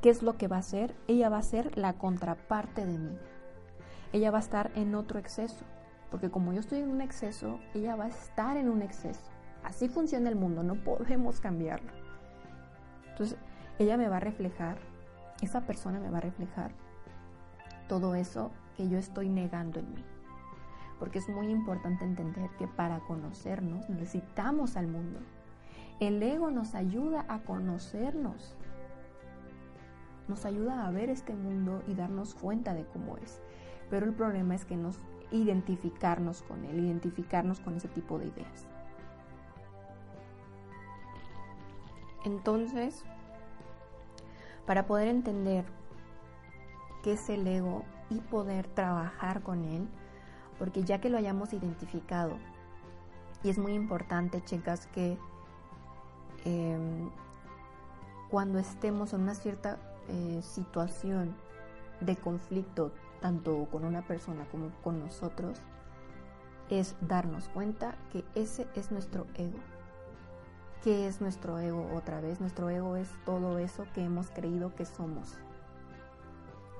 ¿Qué 0.00 0.10
es 0.10 0.22
lo 0.22 0.36
que 0.36 0.48
va 0.48 0.56
a 0.56 0.60
hacer? 0.60 0.94
Ella 1.06 1.28
va 1.28 1.38
a 1.38 1.42
ser 1.42 1.76
la 1.76 1.94
contraparte 1.94 2.84
de 2.84 2.98
mí. 2.98 3.16
Ella 4.12 4.30
va 4.30 4.38
a 4.38 4.40
estar 4.40 4.70
en 4.74 4.94
otro 4.94 5.18
exceso, 5.18 5.64
porque 6.10 6.30
como 6.30 6.52
yo 6.52 6.60
estoy 6.60 6.80
en 6.80 6.90
un 6.90 7.00
exceso, 7.00 7.58
ella 7.74 7.96
va 7.96 8.04
a 8.04 8.08
estar 8.08 8.56
en 8.56 8.68
un 8.68 8.82
exceso. 8.82 9.20
Así 9.64 9.88
funciona 9.88 10.28
el 10.28 10.36
mundo, 10.36 10.62
no 10.62 10.76
podemos 10.76 11.40
cambiarlo. 11.40 11.90
Entonces, 13.10 13.38
ella 13.78 13.96
me 13.96 14.08
va 14.08 14.18
a 14.18 14.20
reflejar, 14.20 14.78
esa 15.42 15.62
persona 15.62 15.98
me 16.00 16.10
va 16.10 16.18
a 16.18 16.22
reflejar 16.22 16.70
todo 17.88 18.14
eso 18.14 18.50
que 18.76 18.88
yo 18.88 18.98
estoy 18.98 19.28
negando 19.28 19.80
en 19.80 19.94
mí. 19.94 20.04
porque 20.98 21.18
es 21.18 21.28
muy 21.28 21.50
importante 21.50 22.04
entender 22.04 22.50
que 22.58 22.66
para 22.66 23.00
conocernos 23.00 23.88
necesitamos 23.90 24.76
al 24.76 24.88
mundo. 24.88 25.20
El 26.00 26.22
ego 26.22 26.50
nos 26.50 26.74
ayuda 26.74 27.24
a 27.28 27.40
conocernos, 27.40 28.54
nos 30.28 30.44
ayuda 30.44 30.86
a 30.86 30.90
ver 30.90 31.10
este 31.10 31.34
mundo 31.34 31.82
y 31.86 31.94
darnos 31.94 32.34
cuenta 32.34 32.74
de 32.74 32.84
cómo 32.86 33.16
es. 33.18 33.40
Pero 33.90 34.06
el 34.06 34.12
problema 34.12 34.54
es 34.54 34.64
que 34.64 34.76
nos 34.76 34.98
identificarnos 35.30 36.42
con 36.42 36.64
él, 36.64 36.80
identificarnos 36.80 37.60
con 37.60 37.76
ese 37.76 37.88
tipo 37.88 38.18
de 38.18 38.26
ideas. 38.26 38.66
Entonces, 42.24 43.04
para 44.66 44.86
poder 44.86 45.08
entender 45.08 45.64
qué 47.02 47.12
es 47.12 47.28
el 47.28 47.46
ego 47.46 47.84
y 48.10 48.20
poder 48.20 48.66
trabajar 48.66 49.42
con 49.42 49.64
él, 49.64 49.88
porque 50.58 50.82
ya 50.82 51.00
que 51.00 51.10
lo 51.10 51.18
hayamos 51.18 51.52
identificado, 51.52 52.36
y 53.42 53.50
es 53.50 53.58
muy 53.58 53.74
importante, 53.74 54.42
chicas, 54.42 54.88
que 54.88 55.16
em, 56.44 57.10
cuando 58.28 58.58
estemos 58.58 59.12
en 59.12 59.20
una 59.20 59.34
cierta 59.34 59.78
eh, 60.08 60.40
situación 60.42 61.36
de 62.00 62.16
conflicto, 62.16 62.92
tanto 63.26 63.66
con 63.72 63.84
una 63.84 64.02
persona 64.02 64.46
como 64.52 64.70
con 64.84 65.00
nosotros, 65.00 65.58
es 66.70 66.94
darnos 67.00 67.48
cuenta 67.48 67.96
que 68.12 68.24
ese 68.36 68.68
es 68.76 68.92
nuestro 68.92 69.26
ego. 69.34 69.58
¿Qué 70.84 71.08
es 71.08 71.20
nuestro 71.20 71.58
ego 71.58 71.90
otra 71.92 72.20
vez? 72.20 72.40
Nuestro 72.40 72.70
ego 72.70 72.94
es 72.94 73.10
todo 73.24 73.58
eso 73.58 73.84
que 73.94 74.04
hemos 74.04 74.30
creído 74.30 74.76
que 74.76 74.84
somos, 74.84 75.38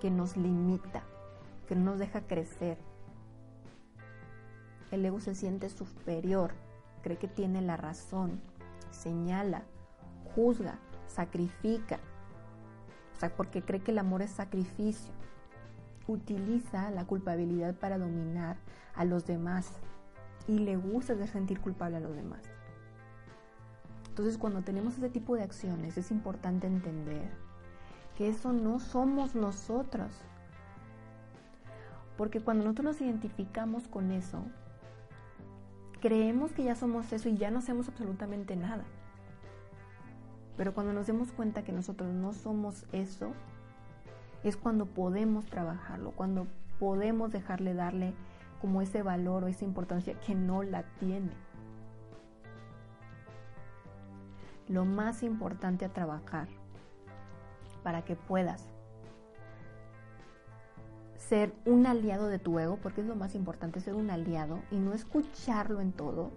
que 0.00 0.08
nos 0.08 0.36
limita, 0.36 1.02
que 1.66 1.74
no 1.74 1.90
nos 1.90 1.98
deja 1.98 2.20
crecer. 2.20 2.78
El 4.92 5.04
ego 5.04 5.18
se 5.18 5.34
siente 5.34 5.68
superior, 5.68 6.52
cree 7.02 7.18
que 7.18 7.26
tiene 7.26 7.60
la 7.60 7.76
razón, 7.76 8.40
señala, 8.92 9.64
juzga, 10.36 10.78
sacrifica, 11.08 11.98
o 13.16 13.18
sea, 13.18 13.34
porque 13.34 13.62
cree 13.62 13.80
que 13.80 13.90
el 13.90 13.98
amor 13.98 14.22
es 14.22 14.30
sacrificio. 14.30 15.25
Utiliza 16.08 16.90
la 16.90 17.04
culpabilidad 17.04 17.74
para 17.74 17.98
dominar 17.98 18.56
a 18.94 19.04
los 19.04 19.26
demás 19.26 19.72
y 20.46 20.58
le 20.58 20.76
gusta 20.76 21.14
de 21.14 21.26
sentir 21.26 21.60
culpable 21.60 21.96
a 21.96 22.00
los 22.00 22.14
demás. 22.14 22.42
Entonces, 24.08 24.38
cuando 24.38 24.62
tenemos 24.62 24.96
ese 24.96 25.10
tipo 25.10 25.36
de 25.36 25.42
acciones, 25.42 25.98
es 25.98 26.10
importante 26.10 26.66
entender 26.66 27.28
que 28.16 28.28
eso 28.28 28.52
no 28.52 28.80
somos 28.80 29.34
nosotros. 29.34 30.10
Porque 32.16 32.40
cuando 32.40 32.64
nosotros 32.64 32.84
nos 32.84 33.00
identificamos 33.02 33.88
con 33.88 34.10
eso, 34.10 34.42
creemos 36.00 36.52
que 36.52 36.64
ya 36.64 36.74
somos 36.74 37.12
eso 37.12 37.28
y 37.28 37.36
ya 37.36 37.50
no 37.50 37.58
hacemos 37.58 37.88
absolutamente 37.88 38.56
nada. 38.56 38.84
Pero 40.56 40.72
cuando 40.72 40.94
nos 40.94 41.06
demos 41.06 41.32
cuenta 41.32 41.62
que 41.62 41.72
nosotros 41.72 42.14
no 42.14 42.32
somos 42.32 42.86
eso, 42.92 43.32
es 44.42 44.56
cuando 44.56 44.86
podemos 44.86 45.46
trabajarlo, 45.46 46.12
cuando 46.12 46.46
podemos 46.78 47.32
dejarle 47.32 47.74
darle 47.74 48.14
como 48.60 48.82
ese 48.82 49.02
valor 49.02 49.44
o 49.44 49.48
esa 49.48 49.64
importancia 49.64 50.14
que 50.20 50.34
no 50.34 50.62
la 50.62 50.82
tiene. 50.98 51.32
Lo 54.68 54.84
más 54.84 55.22
importante 55.22 55.84
a 55.84 55.92
trabajar 55.92 56.48
para 57.82 58.02
que 58.02 58.16
puedas 58.16 58.68
ser 61.16 61.52
un 61.64 61.86
aliado 61.86 62.28
de 62.28 62.38
tu 62.38 62.58
ego, 62.58 62.76
porque 62.76 63.00
es 63.00 63.06
lo 63.06 63.16
más 63.16 63.34
importante, 63.34 63.80
ser 63.80 63.94
un 63.94 64.10
aliado 64.10 64.60
y 64.70 64.76
no 64.76 64.92
escucharlo 64.92 65.80
en 65.80 65.92
todo, 65.92 66.30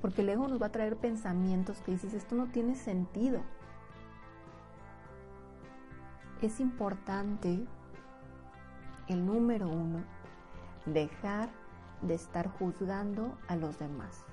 porque 0.00 0.22
el 0.22 0.30
ego 0.30 0.48
nos 0.48 0.60
va 0.60 0.66
a 0.66 0.72
traer 0.72 0.96
pensamientos 0.96 1.80
que 1.80 1.92
dices, 1.92 2.14
esto 2.14 2.34
no 2.34 2.46
tiene 2.46 2.74
sentido. 2.74 3.40
Es 6.42 6.58
importante, 6.58 7.66
el 9.08 9.26
número 9.26 9.68
uno, 9.68 10.02
dejar 10.86 11.50
de 12.00 12.14
estar 12.14 12.48
juzgando 12.48 13.36
a 13.46 13.56
los 13.56 13.78
demás. 13.78 14.24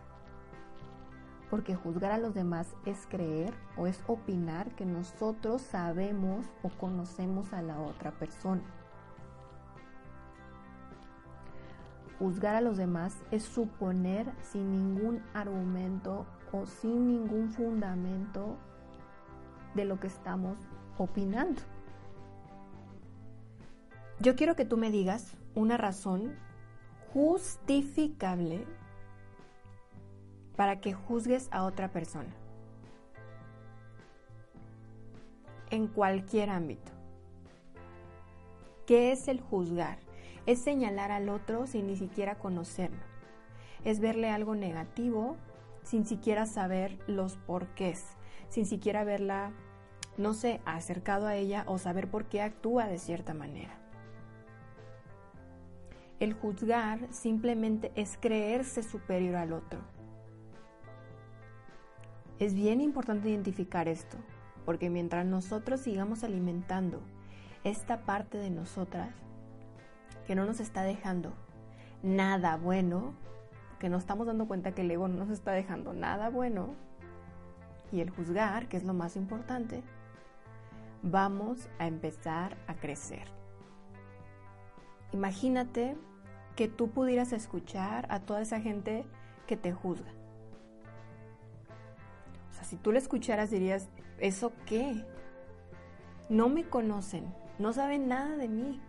Porque 1.50 1.76
juzgar 1.76 2.14
a 2.14 2.18
los 2.18 2.34
demás 2.34 2.74
es 2.86 3.06
creer 3.08 3.54
o 3.76 3.88
es 3.88 4.02
opinar 4.08 4.74
que 4.76 4.86
nosotros 4.86 5.62
sabemos 5.62 6.46
o 6.64 6.70
conocemos 6.70 7.52
a 7.52 7.62
la 7.62 7.78
otra 7.82 8.12
persona. 8.12 8.64
Juzgar 12.20 12.56
a 12.56 12.62
los 12.62 12.78
demás 12.78 13.18
es 13.32 13.44
suponer 13.44 14.32
sin 14.44 14.72
ningún 14.72 15.22
argumento 15.34 16.26
o 16.54 16.66
sin 16.66 17.10
ningún 17.10 17.52
fundamento 17.52 18.56
de 19.76 19.84
lo 19.84 20.00
que 20.00 20.08
estamos 20.08 20.58
opinando. 20.98 21.62
Yo 24.20 24.36
quiero 24.36 24.56
que 24.56 24.66
tú 24.66 24.78
me 24.78 24.92
digas 24.92 25.34
una 25.56 25.78
razón 25.78 26.36
justificable 27.14 28.66
para 30.56 30.82
que 30.82 30.94
juzgues 30.94 31.48
a 31.52 31.64
otra 31.64 31.92
persona. 31.92 32.34
En 35.70 35.88
cualquier 35.88 36.50
ámbito. 36.50 36.92
¿Qué 38.86 39.12
es 39.12 39.28
el 39.28 39.42
juzgar? 39.42 40.00
es 40.48 40.60
señalar 40.60 41.12
al 41.12 41.30
otro 41.30 41.68
sin 41.68 41.86
ni 41.88 41.98
siquiera 41.98 42.36
conocerlo. 42.36 43.04
Es 43.84 44.00
verle 44.00 44.32
algo 44.32 44.56
negativo 44.56 45.36
sin 45.84 46.06
siquiera 46.06 46.46
saber 46.46 46.98
los 47.06 47.38
porqués, 47.38 48.06
sin 48.50 48.66
siquiera 48.66 49.04
verla, 49.04 49.52
no 50.18 50.34
sé, 50.34 50.62
acercado 50.66 51.28
a 51.28 51.36
ella 51.36 51.64
o 51.68 51.78
saber 51.78 52.10
por 52.10 52.26
qué 52.26 52.42
actúa 52.42 52.88
de 52.88 52.98
cierta 52.98 53.34
manera. 53.34 53.77
El 56.20 56.34
juzgar 56.34 57.00
simplemente 57.12 57.92
es 57.96 58.18
creerse 58.20 58.82
superior 58.82 59.36
al 59.36 59.54
otro. 59.54 59.80
Es 62.40 62.56
bien 62.56 62.82
importante 62.82 63.30
identificar 63.30 63.88
esto, 63.88 64.18
porque 64.66 64.90
mientras 64.90 65.28
nosotros 65.28 65.80
sigamos 65.82 66.24
alimentando 66.24 67.02
esta 67.64 68.02
parte 68.02 68.40
de 68.40 68.50
nosotras, 68.50 69.10
que 70.26 70.34
no 70.34 70.46
nos 70.46 70.60
está 70.60 70.82
dejando 70.82 71.34
nada 72.02 72.58
bueno, 72.58 73.14
que 73.80 73.90
nos 73.90 74.02
estamos 74.02 74.26
dando 74.26 74.48
cuenta 74.48 74.74
que 74.74 74.82
el 74.82 74.90
ego 74.90 75.08
no 75.08 75.18
nos 75.18 75.30
está 75.30 75.52
dejando 75.52 75.94
nada 75.94 76.30
bueno, 76.30 76.74
y 77.92 78.02
el 78.02 78.10
juzgar, 78.10 78.68
que 78.68 78.78
es 78.78 78.84
lo 78.84 78.94
más 78.96 79.16
importante, 79.16 79.84
vamos 81.04 81.70
a 81.78 81.86
empezar 81.86 82.58
a 82.68 82.74
crecer. 82.74 83.37
Imagínate 85.14 85.96
que 86.56 86.68
tú 86.68 86.90
pudieras 86.90 87.34
escuchar 87.34 88.08
a 88.10 88.20
toda 88.20 88.42
esa 88.42 88.60
gente 88.60 89.06
que 89.46 89.58
te 89.58 89.72
juzga. 89.74 90.12
O 92.52 92.54
sea, 92.54 92.64
si 92.64 92.78
tú 92.78 92.92
le 92.92 93.00
escucharas 93.00 93.52
dirías, 93.52 93.90
¿eso 94.20 94.52
qué? 94.66 95.06
No 96.30 96.50
me 96.50 96.68
conocen, 96.68 97.34
no 97.60 97.74
saben 97.74 98.08
nada 98.08 98.36
de 98.36 98.50
mí. 98.50 98.82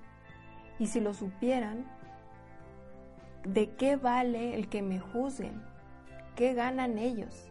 Y 0.78 0.86
si 0.86 1.00
lo 1.00 1.14
supieran, 1.14 1.84
¿de 3.44 3.70
qué 3.74 3.96
vale 3.96 4.54
el 4.54 4.68
que 4.68 4.82
me 4.82 4.98
juzguen? 4.98 5.62
¿Qué 6.34 6.54
ganan 6.54 6.98
ellos? 6.98 7.50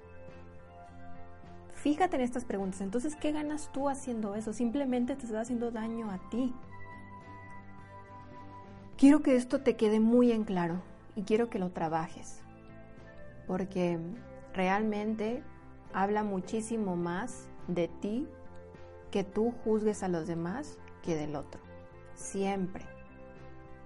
Fíjate 1.74 2.16
en 2.16 2.24
estas 2.24 2.44
preguntas. 2.44 2.82
Entonces, 2.82 3.16
¿qué 3.16 3.32
ganas 3.32 3.72
tú 3.72 3.88
haciendo 3.88 4.36
eso? 4.36 4.52
Simplemente 4.52 5.16
te 5.16 5.26
estás 5.26 5.44
haciendo 5.44 5.72
daño 5.72 6.10
a 6.10 6.18
ti. 6.30 6.54
Quiero 8.98 9.22
que 9.22 9.36
esto 9.36 9.62
te 9.62 9.76
quede 9.76 10.00
muy 10.00 10.32
en 10.32 10.44
claro 10.44 10.82
y 11.16 11.22
quiero 11.22 11.52
que 11.52 11.60
lo 11.60 11.70
trabajes. 11.70 12.42
Porque 13.46 14.00
realmente 14.56 15.44
habla 15.94 16.24
muchísimo 16.24 16.96
más 16.96 17.48
de 17.68 17.90
ti 17.90 18.28
que 19.12 19.24
tú 19.24 19.54
juzgues 19.64 20.02
a 20.02 20.08
los 20.08 20.26
demás 20.26 20.80
que 21.04 21.16
del 21.16 21.36
otro. 21.36 21.62
Siempre. 22.16 22.86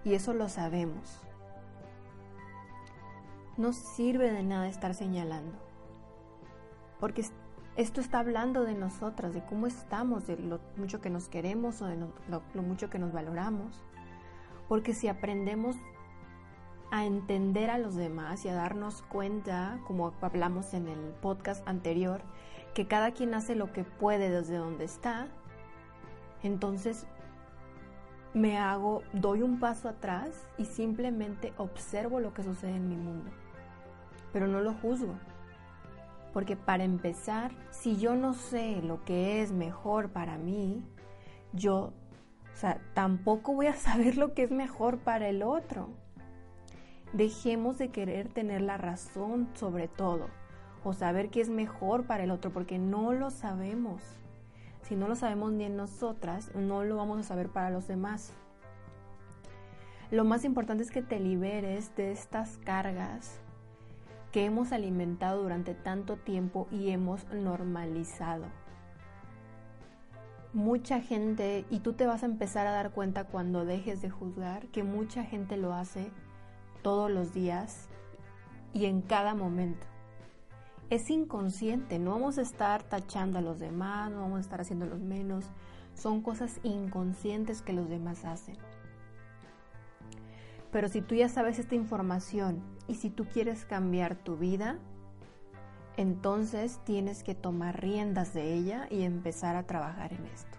Y 0.05 0.13
eso 0.13 0.33
lo 0.33 0.47
sabemos. 0.47 1.19
No 3.57 3.73
sirve 3.73 4.31
de 4.31 4.43
nada 4.43 4.69
estar 4.69 4.93
señalando. 4.93 5.57
Porque 7.01 7.25
esto 7.75 7.99
está 7.99 8.19
hablando 8.19 8.63
de 8.63 8.75
nosotras, 8.75 9.33
de 9.33 9.43
cómo 9.43 9.67
estamos, 9.67 10.25
de 10.25 10.37
lo 10.37 10.61
mucho 10.77 11.01
que 11.01 11.09
nos 11.09 11.27
queremos 11.27 11.81
o 11.81 11.85
de 11.85 11.97
lo, 11.97 12.13
lo 12.53 12.61
mucho 12.61 12.89
que 12.89 12.97
nos 12.97 13.11
valoramos. 13.11 13.83
Porque 14.71 14.93
si 14.93 15.09
aprendemos 15.09 15.75
a 16.91 17.05
entender 17.05 17.69
a 17.69 17.77
los 17.77 17.93
demás 17.95 18.45
y 18.45 18.47
a 18.47 18.53
darnos 18.53 19.01
cuenta, 19.01 19.81
como 19.85 20.13
hablamos 20.21 20.73
en 20.73 20.87
el 20.87 21.11
podcast 21.21 21.67
anterior, 21.67 22.21
que 22.73 22.87
cada 22.87 23.11
quien 23.11 23.33
hace 23.33 23.53
lo 23.53 23.73
que 23.73 23.83
puede 23.83 24.29
desde 24.29 24.55
donde 24.55 24.85
está, 24.85 25.27
entonces 26.41 27.05
me 28.33 28.57
hago, 28.57 29.03
doy 29.11 29.41
un 29.41 29.59
paso 29.59 29.89
atrás 29.89 30.47
y 30.57 30.63
simplemente 30.63 31.51
observo 31.57 32.21
lo 32.21 32.33
que 32.33 32.43
sucede 32.43 32.77
en 32.77 32.87
mi 32.87 32.95
mundo. 32.95 33.29
Pero 34.31 34.47
no 34.47 34.61
lo 34.61 34.73
juzgo. 34.75 35.15
Porque 36.31 36.55
para 36.55 36.85
empezar, 36.85 37.51
si 37.71 37.97
yo 37.97 38.15
no 38.15 38.31
sé 38.33 38.81
lo 38.81 39.03
que 39.03 39.41
es 39.41 39.51
mejor 39.51 40.11
para 40.11 40.37
mí, 40.37 40.81
yo, 41.51 41.91
o 42.53 42.57
sea, 42.57 42.79
tampoco 42.93 43.53
voy 43.53 43.67
a 43.67 43.75
saber 43.75 44.17
lo 44.17 44.33
que 44.33 44.43
es 44.43 44.51
mejor 44.51 44.99
para 44.99 45.29
el 45.29 45.43
otro. 45.43 45.89
Dejemos 47.13 47.77
de 47.77 47.89
querer 47.89 48.29
tener 48.29 48.61
la 48.61 48.77
razón 48.77 49.49
sobre 49.53 49.87
todo 49.87 50.27
o 50.83 50.93
saber 50.93 51.29
qué 51.29 51.41
es 51.41 51.49
mejor 51.49 52.05
para 52.05 52.23
el 52.23 52.31
otro 52.31 52.51
porque 52.51 52.79
no 52.79 53.13
lo 53.13 53.29
sabemos. 53.29 54.01
Si 54.83 54.95
no 54.95 55.07
lo 55.07 55.15
sabemos 55.15 55.51
ni 55.51 55.65
en 55.65 55.77
nosotras, 55.77 56.51
no 56.55 56.83
lo 56.83 56.97
vamos 56.97 57.19
a 57.19 57.23
saber 57.23 57.49
para 57.49 57.69
los 57.69 57.87
demás. 57.87 58.33
Lo 60.09 60.25
más 60.25 60.43
importante 60.43 60.83
es 60.83 60.91
que 60.91 61.01
te 61.01 61.19
liberes 61.19 61.95
de 61.95 62.11
estas 62.11 62.57
cargas 62.57 63.39
que 64.31 64.45
hemos 64.45 64.71
alimentado 64.71 65.43
durante 65.43 65.73
tanto 65.73 66.17
tiempo 66.17 66.67
y 66.71 66.89
hemos 66.89 67.25
normalizado. 67.33 68.45
Mucha 70.53 70.99
gente, 70.99 71.65
y 71.69 71.79
tú 71.79 71.93
te 71.93 72.05
vas 72.05 72.23
a 72.23 72.25
empezar 72.25 72.67
a 72.67 72.71
dar 72.71 72.91
cuenta 72.91 73.23
cuando 73.23 73.63
dejes 73.63 74.01
de 74.01 74.09
juzgar, 74.09 74.67
que 74.67 74.83
mucha 74.83 75.23
gente 75.23 75.55
lo 75.55 75.73
hace 75.73 76.11
todos 76.81 77.09
los 77.09 77.33
días 77.33 77.87
y 78.73 78.85
en 78.85 79.01
cada 79.01 79.33
momento 79.33 79.87
es 80.91 81.09
inconsciente, 81.09 81.99
no 81.99 82.11
vamos 82.11 82.37
a 82.37 82.41
estar 82.41 82.83
tachando 82.83 83.39
a 83.39 83.41
los 83.41 83.59
demás, 83.59 84.11
no 84.11 84.19
vamos 84.19 84.39
a 84.39 84.41
estar 84.41 84.59
haciendo 84.59 84.85
los 84.85 84.99
menos, 84.99 85.45
son 85.95 86.21
cosas 86.21 86.59
inconscientes 86.63 87.61
que 87.61 87.71
los 87.71 87.87
demás 87.87 88.25
hacen. 88.25 88.57
Pero 90.69 90.89
si 90.89 91.01
tú 91.01 91.15
ya 91.15 91.29
sabes 91.29 91.59
esta 91.59 91.75
información 91.75 92.61
y 92.89 92.95
si 92.95 93.09
tú 93.09 93.23
quieres 93.23 93.63
cambiar 93.63 94.15
tu 94.15 94.35
vida, 94.35 94.79
entonces 95.97 96.79
tienes 96.83 97.23
que 97.23 97.35
tomar 97.35 97.81
riendas 97.81 98.33
de 98.33 98.53
ella 98.53 98.87
y 98.89 99.03
empezar 99.03 99.55
a 99.55 99.63
trabajar 99.63 100.13
en 100.13 100.25
esto. 100.27 100.57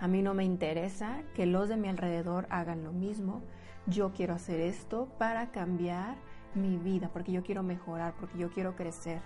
A 0.00 0.08
mí 0.08 0.22
no 0.22 0.34
me 0.34 0.44
interesa 0.44 1.22
que 1.34 1.46
los 1.46 1.68
de 1.68 1.76
mi 1.76 1.88
alrededor 1.88 2.46
hagan 2.50 2.84
lo 2.84 2.92
mismo. 2.92 3.42
Yo 3.86 4.12
quiero 4.12 4.34
hacer 4.34 4.60
esto 4.60 5.08
para 5.18 5.50
cambiar 5.50 6.16
mi 6.54 6.76
vida, 6.76 7.10
porque 7.12 7.32
yo 7.32 7.42
quiero 7.42 7.62
mejorar, 7.62 8.14
porque 8.18 8.38
yo 8.38 8.50
quiero 8.50 8.76
crecer 8.76 9.20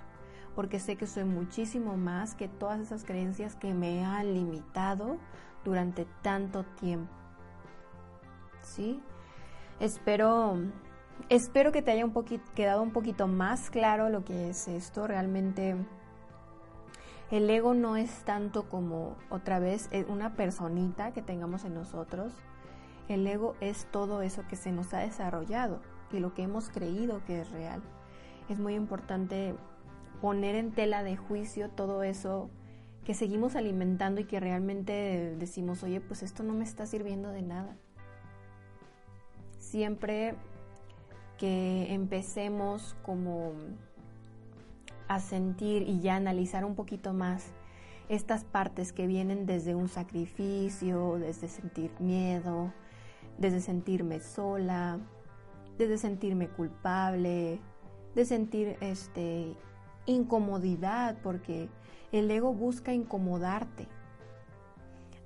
porque 0.58 0.80
sé 0.80 0.96
que 0.96 1.06
soy 1.06 1.22
muchísimo 1.22 1.96
más 1.96 2.34
que 2.34 2.48
todas 2.48 2.80
esas 2.80 3.04
creencias 3.04 3.54
que 3.54 3.72
me 3.74 4.04
han 4.04 4.34
limitado 4.34 5.16
durante 5.64 6.04
tanto 6.20 6.64
tiempo. 6.80 7.12
¿Sí? 8.60 9.00
Espero, 9.78 10.56
espero 11.28 11.72
que 11.72 11.82
te 11.82 11.90
haya 11.90 12.04
un 12.04 12.12
quedado 12.54 12.82
un 12.82 12.92
poquito 12.92 13.26
más 13.26 13.70
claro 13.70 14.08
lo 14.08 14.24
que 14.24 14.50
es 14.50 14.68
esto. 14.68 15.06
Realmente 15.06 15.76
el 17.30 17.48
ego 17.50 17.74
no 17.74 17.96
es 17.96 18.24
tanto 18.24 18.68
como 18.68 19.16
otra 19.28 19.58
vez 19.58 19.88
eh, 19.92 20.06
una 20.08 20.34
personita 20.34 21.12
que 21.12 21.22
tengamos 21.22 21.64
en 21.64 21.74
nosotros. 21.74 22.32
El 23.08 23.26
ego 23.26 23.54
es 23.60 23.86
todo 23.90 24.22
eso 24.22 24.44
que 24.48 24.56
se 24.56 24.72
nos 24.72 24.92
ha 24.94 24.98
desarrollado 24.98 25.80
y 26.12 26.20
lo 26.20 26.34
que 26.34 26.42
hemos 26.42 26.70
creído 26.70 27.22
que 27.26 27.40
es 27.40 27.50
real. 27.50 27.82
Es 28.48 28.58
muy 28.58 28.74
importante 28.74 29.54
poner 30.20 30.54
en 30.54 30.72
tela 30.72 31.02
de 31.02 31.16
juicio 31.16 31.68
todo 31.70 32.02
eso 32.02 32.50
que 33.04 33.14
seguimos 33.14 33.56
alimentando 33.56 34.20
y 34.20 34.24
que 34.24 34.40
realmente 34.40 35.34
decimos, 35.38 35.82
oye, 35.82 36.00
pues 36.00 36.22
esto 36.22 36.42
no 36.42 36.52
me 36.54 36.64
está 36.64 36.86
sirviendo 36.86 37.30
de 37.30 37.42
nada. 37.42 37.76
Siempre 39.58 40.34
que 41.38 41.94
empecemos 41.94 42.96
como 43.02 43.52
a 45.06 45.20
sentir 45.20 45.82
y 45.82 46.00
ya 46.00 46.16
analizar 46.16 46.64
un 46.64 46.74
poquito 46.74 47.12
más 47.12 47.46
estas 48.08 48.44
partes 48.44 48.92
que 48.92 49.06
vienen 49.06 49.46
desde 49.46 49.74
un 49.74 49.88
sacrificio, 49.88 51.18
desde 51.18 51.48
sentir 51.48 51.90
miedo, 51.98 52.72
desde 53.38 53.60
sentirme 53.60 54.20
sola, 54.20 54.98
desde 55.78 55.98
sentirme 55.98 56.48
culpable, 56.48 57.60
de 58.14 58.24
sentir 58.24 58.76
este 58.80 59.54
incomodidad, 60.06 61.16
porque 61.22 61.68
el 62.12 62.30
ego 62.30 62.52
busca 62.52 62.92
incomodarte 62.92 63.86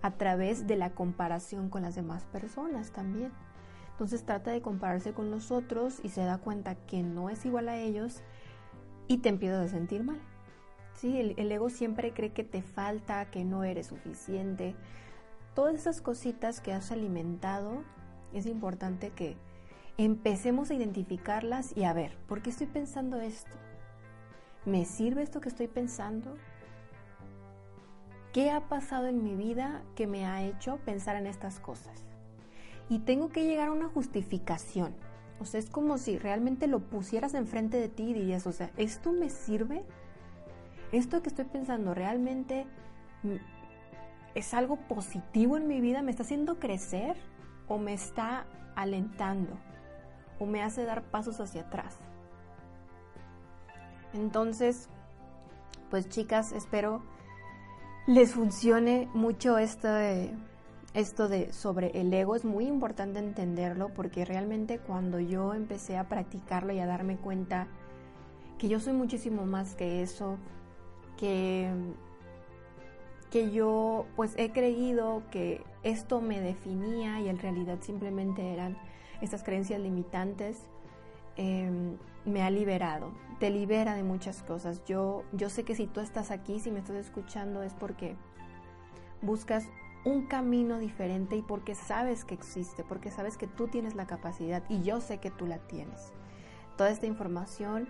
a 0.02 0.10
través 0.10 0.66
de 0.66 0.76
la 0.76 0.90
comparación 0.90 1.68
con 1.68 1.82
las 1.82 1.94
demás 1.94 2.24
personas 2.24 2.90
también. 2.90 3.32
Entonces 3.92 4.24
trata 4.24 4.50
de 4.50 4.62
compararse 4.62 5.12
con 5.12 5.30
los 5.30 5.50
otros 5.50 6.00
y 6.02 6.08
se 6.08 6.24
da 6.24 6.38
cuenta 6.38 6.74
que 6.74 7.02
no 7.02 7.30
es 7.30 7.44
igual 7.44 7.68
a 7.68 7.76
ellos 7.76 8.22
y 9.06 9.18
te 9.18 9.28
empiezas 9.28 9.66
a 9.66 9.68
sentir 9.68 10.02
mal. 10.02 10.20
¿Sí? 10.94 11.18
El, 11.18 11.34
el 11.38 11.50
ego 11.52 11.70
siempre 11.70 12.12
cree 12.12 12.32
que 12.32 12.44
te 12.44 12.62
falta, 12.62 13.30
que 13.30 13.44
no 13.44 13.64
eres 13.64 13.88
suficiente. 13.88 14.74
Todas 15.54 15.74
esas 15.74 16.00
cositas 16.00 16.60
que 16.60 16.72
has 16.72 16.92
alimentado, 16.92 17.82
es 18.32 18.46
importante 18.46 19.10
que 19.10 19.36
empecemos 19.98 20.70
a 20.70 20.74
identificarlas 20.74 21.76
y 21.76 21.84
a 21.84 21.92
ver, 21.92 22.16
¿por 22.26 22.42
qué 22.42 22.50
estoy 22.50 22.66
pensando 22.66 23.20
esto? 23.20 23.56
¿Me 24.64 24.84
sirve 24.84 25.22
esto 25.22 25.40
que 25.40 25.48
estoy 25.48 25.68
pensando? 25.68 26.36
¿Qué 28.32 28.50
ha 28.50 28.68
pasado 28.68 29.08
en 29.08 29.22
mi 29.22 29.34
vida 29.34 29.82
que 29.94 30.06
me 30.06 30.24
ha 30.24 30.42
hecho 30.42 30.78
pensar 30.78 31.16
en 31.16 31.26
estas 31.26 31.60
cosas? 31.60 32.11
Y 32.92 32.98
tengo 32.98 33.30
que 33.30 33.46
llegar 33.46 33.68
a 33.68 33.72
una 33.72 33.88
justificación. 33.88 34.94
O 35.40 35.46
sea, 35.46 35.58
es 35.58 35.70
como 35.70 35.96
si 35.96 36.18
realmente 36.18 36.66
lo 36.66 36.80
pusieras 36.80 37.32
enfrente 37.32 37.78
de 37.78 37.88
ti 37.88 38.10
y 38.10 38.12
dirías, 38.12 38.46
o 38.46 38.52
sea, 38.52 38.70
¿esto 38.76 39.12
me 39.12 39.30
sirve? 39.30 39.82
¿Esto 40.92 41.22
que 41.22 41.30
estoy 41.30 41.46
pensando 41.46 41.94
realmente 41.94 42.66
es 44.34 44.52
algo 44.52 44.76
positivo 44.76 45.56
en 45.56 45.68
mi 45.68 45.80
vida? 45.80 46.02
¿Me 46.02 46.10
está 46.10 46.22
haciendo 46.22 46.58
crecer? 46.58 47.16
¿O 47.66 47.78
me 47.78 47.94
está 47.94 48.44
alentando? 48.76 49.56
¿O 50.38 50.44
me 50.44 50.62
hace 50.62 50.84
dar 50.84 51.02
pasos 51.02 51.40
hacia 51.40 51.62
atrás? 51.62 51.96
Entonces, 54.12 54.90
pues 55.88 56.10
chicas, 56.10 56.52
espero 56.52 57.02
les 58.06 58.34
funcione 58.34 59.08
mucho 59.14 59.56
esto 59.56 59.88
de, 59.88 60.34
esto 60.94 61.28
de 61.28 61.52
sobre 61.52 62.00
el 62.00 62.12
ego. 62.12 62.36
Es 62.36 62.44
muy 62.44 62.66
importante 62.66 63.18
entenderlo 63.18 63.88
porque 63.94 64.24
realmente 64.24 64.78
cuando 64.78 65.20
yo 65.20 65.54
empecé 65.54 65.96
a 65.96 66.08
practicarlo 66.08 66.72
y 66.72 66.80
a 66.80 66.86
darme 66.86 67.16
cuenta 67.16 67.66
que 68.58 68.68
yo 68.68 68.78
soy 68.78 68.92
muchísimo 68.92 69.44
más 69.46 69.74
que 69.74 70.02
eso, 70.02 70.36
que, 71.16 71.70
que 73.30 73.50
yo 73.50 74.06
pues 74.14 74.34
he 74.36 74.52
creído 74.52 75.22
que 75.30 75.64
esto 75.82 76.20
me 76.20 76.40
definía 76.40 77.20
y 77.20 77.28
en 77.28 77.38
realidad 77.38 77.78
simplemente 77.80 78.52
eran 78.52 78.76
estas 79.20 79.42
creencias 79.42 79.80
limitantes, 79.80 80.66
em, 81.36 81.96
me 82.24 82.42
ha 82.42 82.50
liberado, 82.50 83.12
te 83.40 83.50
libera 83.50 83.94
de 83.94 84.02
muchas 84.02 84.42
cosas. 84.42 84.84
Yo, 84.84 85.24
yo 85.32 85.48
sé 85.48 85.64
que 85.64 85.74
si 85.74 85.86
tú 85.86 86.00
estás 86.00 86.30
aquí, 86.30 86.60
si 86.60 86.70
me 86.70 86.78
estás 86.78 86.96
escuchando, 86.96 87.62
es 87.62 87.74
porque 87.74 88.16
buscas 89.22 89.66
un 90.04 90.26
camino 90.26 90.78
diferente 90.78 91.36
y 91.36 91.42
porque 91.42 91.74
sabes 91.74 92.24
que 92.24 92.34
existe, 92.34 92.82
porque 92.84 93.10
sabes 93.10 93.36
que 93.36 93.46
tú 93.46 93.68
tienes 93.68 93.94
la 93.94 94.06
capacidad 94.06 94.62
y 94.68 94.82
yo 94.82 95.00
sé 95.00 95.18
que 95.18 95.30
tú 95.30 95.46
la 95.46 95.58
tienes. 95.58 96.12
Toda 96.76 96.90
esta 96.90 97.06
información 97.06 97.88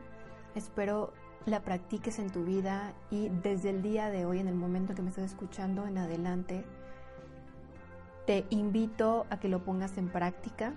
espero 0.55 1.12
la 1.46 1.61
practiques 1.61 2.18
en 2.18 2.31
tu 2.31 2.44
vida 2.44 2.92
y 3.11 3.29
desde 3.29 3.70
el 3.70 3.83
día 3.83 4.11
de 4.11 4.27
hoy, 4.27 4.38
en 4.38 4.48
el 4.48 4.55
momento 4.55 4.94
que 4.94 5.03
me 5.03 5.09
estás 5.09 5.25
escuchando 5.25 5.87
en 5.87 5.98
adelante, 5.98 6.64
te 8.27 8.44
invito 8.51 9.27
a 9.31 9.40
que 9.40 9.48
lo 9.48 9.64
pongas 9.64 9.98
en 9.98 10.09
práctica 10.09 10.75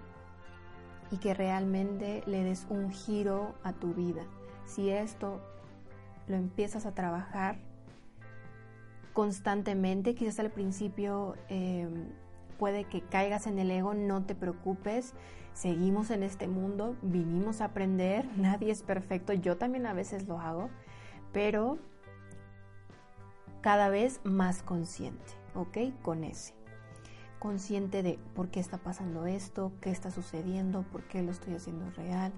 y 1.11 1.17
que 1.17 1.33
realmente 1.33 2.23
le 2.25 2.43
des 2.43 2.65
un 2.69 2.91
giro 2.91 3.53
a 3.63 3.73
tu 3.73 3.93
vida. 3.93 4.23
Si 4.65 4.89
esto 4.89 5.41
lo 6.27 6.35
empiezas 6.35 6.85
a 6.87 6.95
trabajar 6.95 7.57
constantemente, 9.15 10.13
quizás 10.13 10.37
al 10.39 10.51
principio 10.51 11.35
em, 11.47 12.09
puede 12.59 12.83
que 12.83 13.01
caigas 13.01 13.47
en 13.47 13.57
el 13.57 13.71
ego, 13.71 13.93
no 13.93 14.25
te 14.25 14.35
preocupes, 14.35 15.13
seguimos 15.53 16.11
en 16.11 16.21
este 16.21 16.49
mundo, 16.49 16.97
vinimos 17.01 17.61
a 17.61 17.65
aprender, 17.65 18.27
nadie 18.37 18.71
es 18.71 18.83
perfecto, 18.83 19.31
yo 19.31 19.57
también 19.57 19.87
a 19.87 19.93
veces 19.93 20.27
lo 20.27 20.39
hago, 20.39 20.69
pero 21.31 21.79
cada 23.61 23.87
vez 23.87 24.19
más 24.25 24.61
consciente, 24.61 25.31
¿ok? 25.55 25.77
Con 26.03 26.25
ese 26.25 26.53
consciente 27.39 28.03
de 28.03 28.19
por 28.33 28.49
qué 28.49 28.59
está 28.59 28.79
pasando 28.79 29.27
esto, 29.27 29.71
qué 29.79 29.91
está 29.91 30.11
sucediendo, 30.11 30.83
por 30.91 31.03
qué 31.03 31.21
lo 31.21 31.31
estoy 31.31 31.53
haciendo 31.55 31.89
real, 31.91 32.33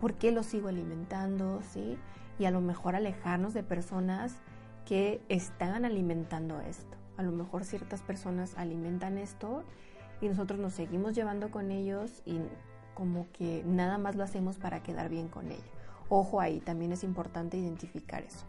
por 0.00 0.14
qué 0.14 0.32
lo 0.32 0.42
sigo 0.42 0.68
alimentando, 0.68 1.60
¿sí? 1.62 1.98
Y 2.38 2.46
a 2.46 2.50
lo 2.50 2.62
mejor 2.62 2.96
alejarnos 2.96 3.52
de 3.52 3.64
personas 3.64 4.38
que 4.86 5.20
están 5.28 5.84
alimentando 5.84 6.60
esto. 6.60 6.96
A 7.16 7.22
lo 7.22 7.32
mejor 7.32 7.64
ciertas 7.64 8.02
personas 8.02 8.54
alimentan 8.56 9.18
esto 9.18 9.62
y 10.20 10.28
nosotros 10.28 10.58
nos 10.58 10.72
seguimos 10.72 11.14
llevando 11.14 11.50
con 11.50 11.70
ellos 11.70 12.22
y 12.24 12.40
como 12.94 13.26
que 13.32 13.62
nada 13.66 13.98
más 13.98 14.16
lo 14.16 14.24
hacemos 14.24 14.58
para 14.58 14.82
quedar 14.82 15.08
bien 15.08 15.28
con 15.28 15.50
ella. 15.50 15.62
Ojo 16.08 16.40
ahí, 16.40 16.60
también 16.60 16.92
es 16.92 17.04
importante 17.04 17.56
identificar 17.56 18.22
eso. 18.22 18.44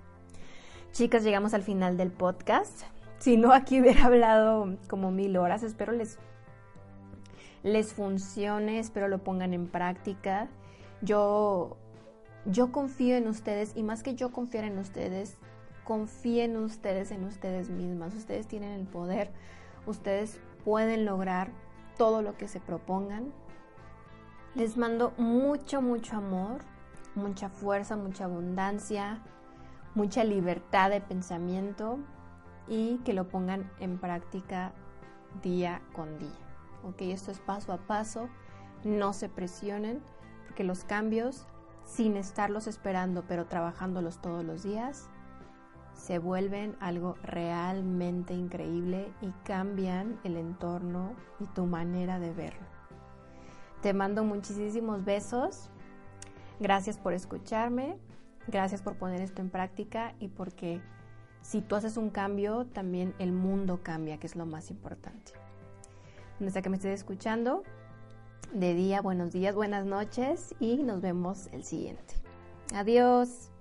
Chicas, 0.91 1.23
llegamos 1.23 1.53
al 1.53 1.63
final 1.63 1.97
del 1.97 2.11
podcast. 2.11 2.83
Si 3.17 3.37
no, 3.37 3.53
aquí 3.53 3.79
hubiera 3.81 4.05
hablado 4.05 4.77
como 4.87 5.11
mil 5.11 5.37
horas. 5.37 5.63
Espero 5.63 5.93
les, 5.93 6.19
les 7.63 7.93
funcione, 7.93 8.79
espero 8.79 9.07
lo 9.07 9.23
pongan 9.23 9.53
en 9.53 9.67
práctica. 9.67 10.49
Yo, 11.01 11.77
yo 12.45 12.71
confío 12.71 13.15
en 13.15 13.27
ustedes 13.27 13.71
y 13.75 13.83
más 13.83 14.03
que 14.03 14.15
yo 14.15 14.31
confiar 14.31 14.65
en 14.65 14.77
ustedes, 14.77 15.37
confíen 15.83 16.57
ustedes 16.57 17.11
en 17.11 17.25
ustedes 17.25 17.69
mismas. 17.69 18.13
Ustedes 18.13 18.47
tienen 18.47 18.71
el 18.71 18.85
poder, 18.85 19.31
ustedes 19.85 20.39
pueden 20.63 21.05
lograr 21.05 21.51
todo 21.97 22.21
lo 22.21 22.37
que 22.37 22.47
se 22.47 22.59
propongan. 22.59 23.33
Les 24.55 24.77
mando 24.77 25.13
mucho, 25.17 25.81
mucho 25.81 26.17
amor, 26.17 26.61
mucha 27.15 27.49
fuerza, 27.49 27.95
mucha 27.95 28.25
abundancia 28.25 29.21
mucha 29.95 30.23
libertad 30.23 30.89
de 30.89 31.01
pensamiento 31.01 31.99
y 32.67 32.97
que 32.99 33.13
lo 33.13 33.27
pongan 33.27 33.69
en 33.79 33.99
práctica 33.99 34.73
día 35.41 35.81
con 35.93 36.17
día. 36.19 36.29
Ok, 36.83 37.01
esto 37.01 37.31
es 37.31 37.39
paso 37.39 37.73
a 37.73 37.77
paso, 37.77 38.29
no 38.83 39.13
se 39.13 39.29
presionen, 39.29 40.01
porque 40.45 40.63
los 40.63 40.83
cambios, 40.83 41.45
sin 41.85 42.17
estarlos 42.17 42.67
esperando, 42.67 43.23
pero 43.27 43.45
trabajándolos 43.45 44.19
todos 44.19 44.43
los 44.43 44.63
días, 44.63 45.09
se 45.95 46.19
vuelven 46.19 46.75
algo 46.79 47.15
realmente 47.23 48.33
increíble 48.33 49.11
y 49.21 49.31
cambian 49.43 50.19
el 50.23 50.37
entorno 50.37 51.13
y 51.39 51.45
tu 51.47 51.65
manera 51.65 52.19
de 52.19 52.31
verlo. 52.31 52.65
Te 53.81 53.93
mando 53.93 54.23
muchísimos 54.23 55.03
besos. 55.03 55.69
Gracias 56.59 56.97
por 56.97 57.13
escucharme. 57.13 57.97
Gracias 58.47 58.81
por 58.81 58.95
poner 58.95 59.21
esto 59.21 59.41
en 59.41 59.49
práctica 59.49 60.15
y 60.19 60.27
porque 60.27 60.81
si 61.41 61.61
tú 61.61 61.75
haces 61.75 61.97
un 61.97 62.09
cambio, 62.09 62.65
también 62.65 63.13
el 63.19 63.31
mundo 63.31 63.81
cambia, 63.83 64.17
que 64.17 64.27
es 64.27 64.35
lo 64.35 64.45
más 64.45 64.71
importante. 64.71 65.33
Donde 66.39 66.51
sea 66.51 66.61
que 66.61 66.69
me 66.69 66.77
estés 66.77 66.99
escuchando, 66.99 67.63
de 68.53 68.73
día, 68.73 69.01
buenos 69.01 69.31
días, 69.31 69.55
buenas 69.55 69.85
noches 69.85 70.55
y 70.59 70.77
nos 70.83 71.01
vemos 71.01 71.47
el 71.51 71.63
siguiente. 71.63 72.15
Adiós. 72.73 73.52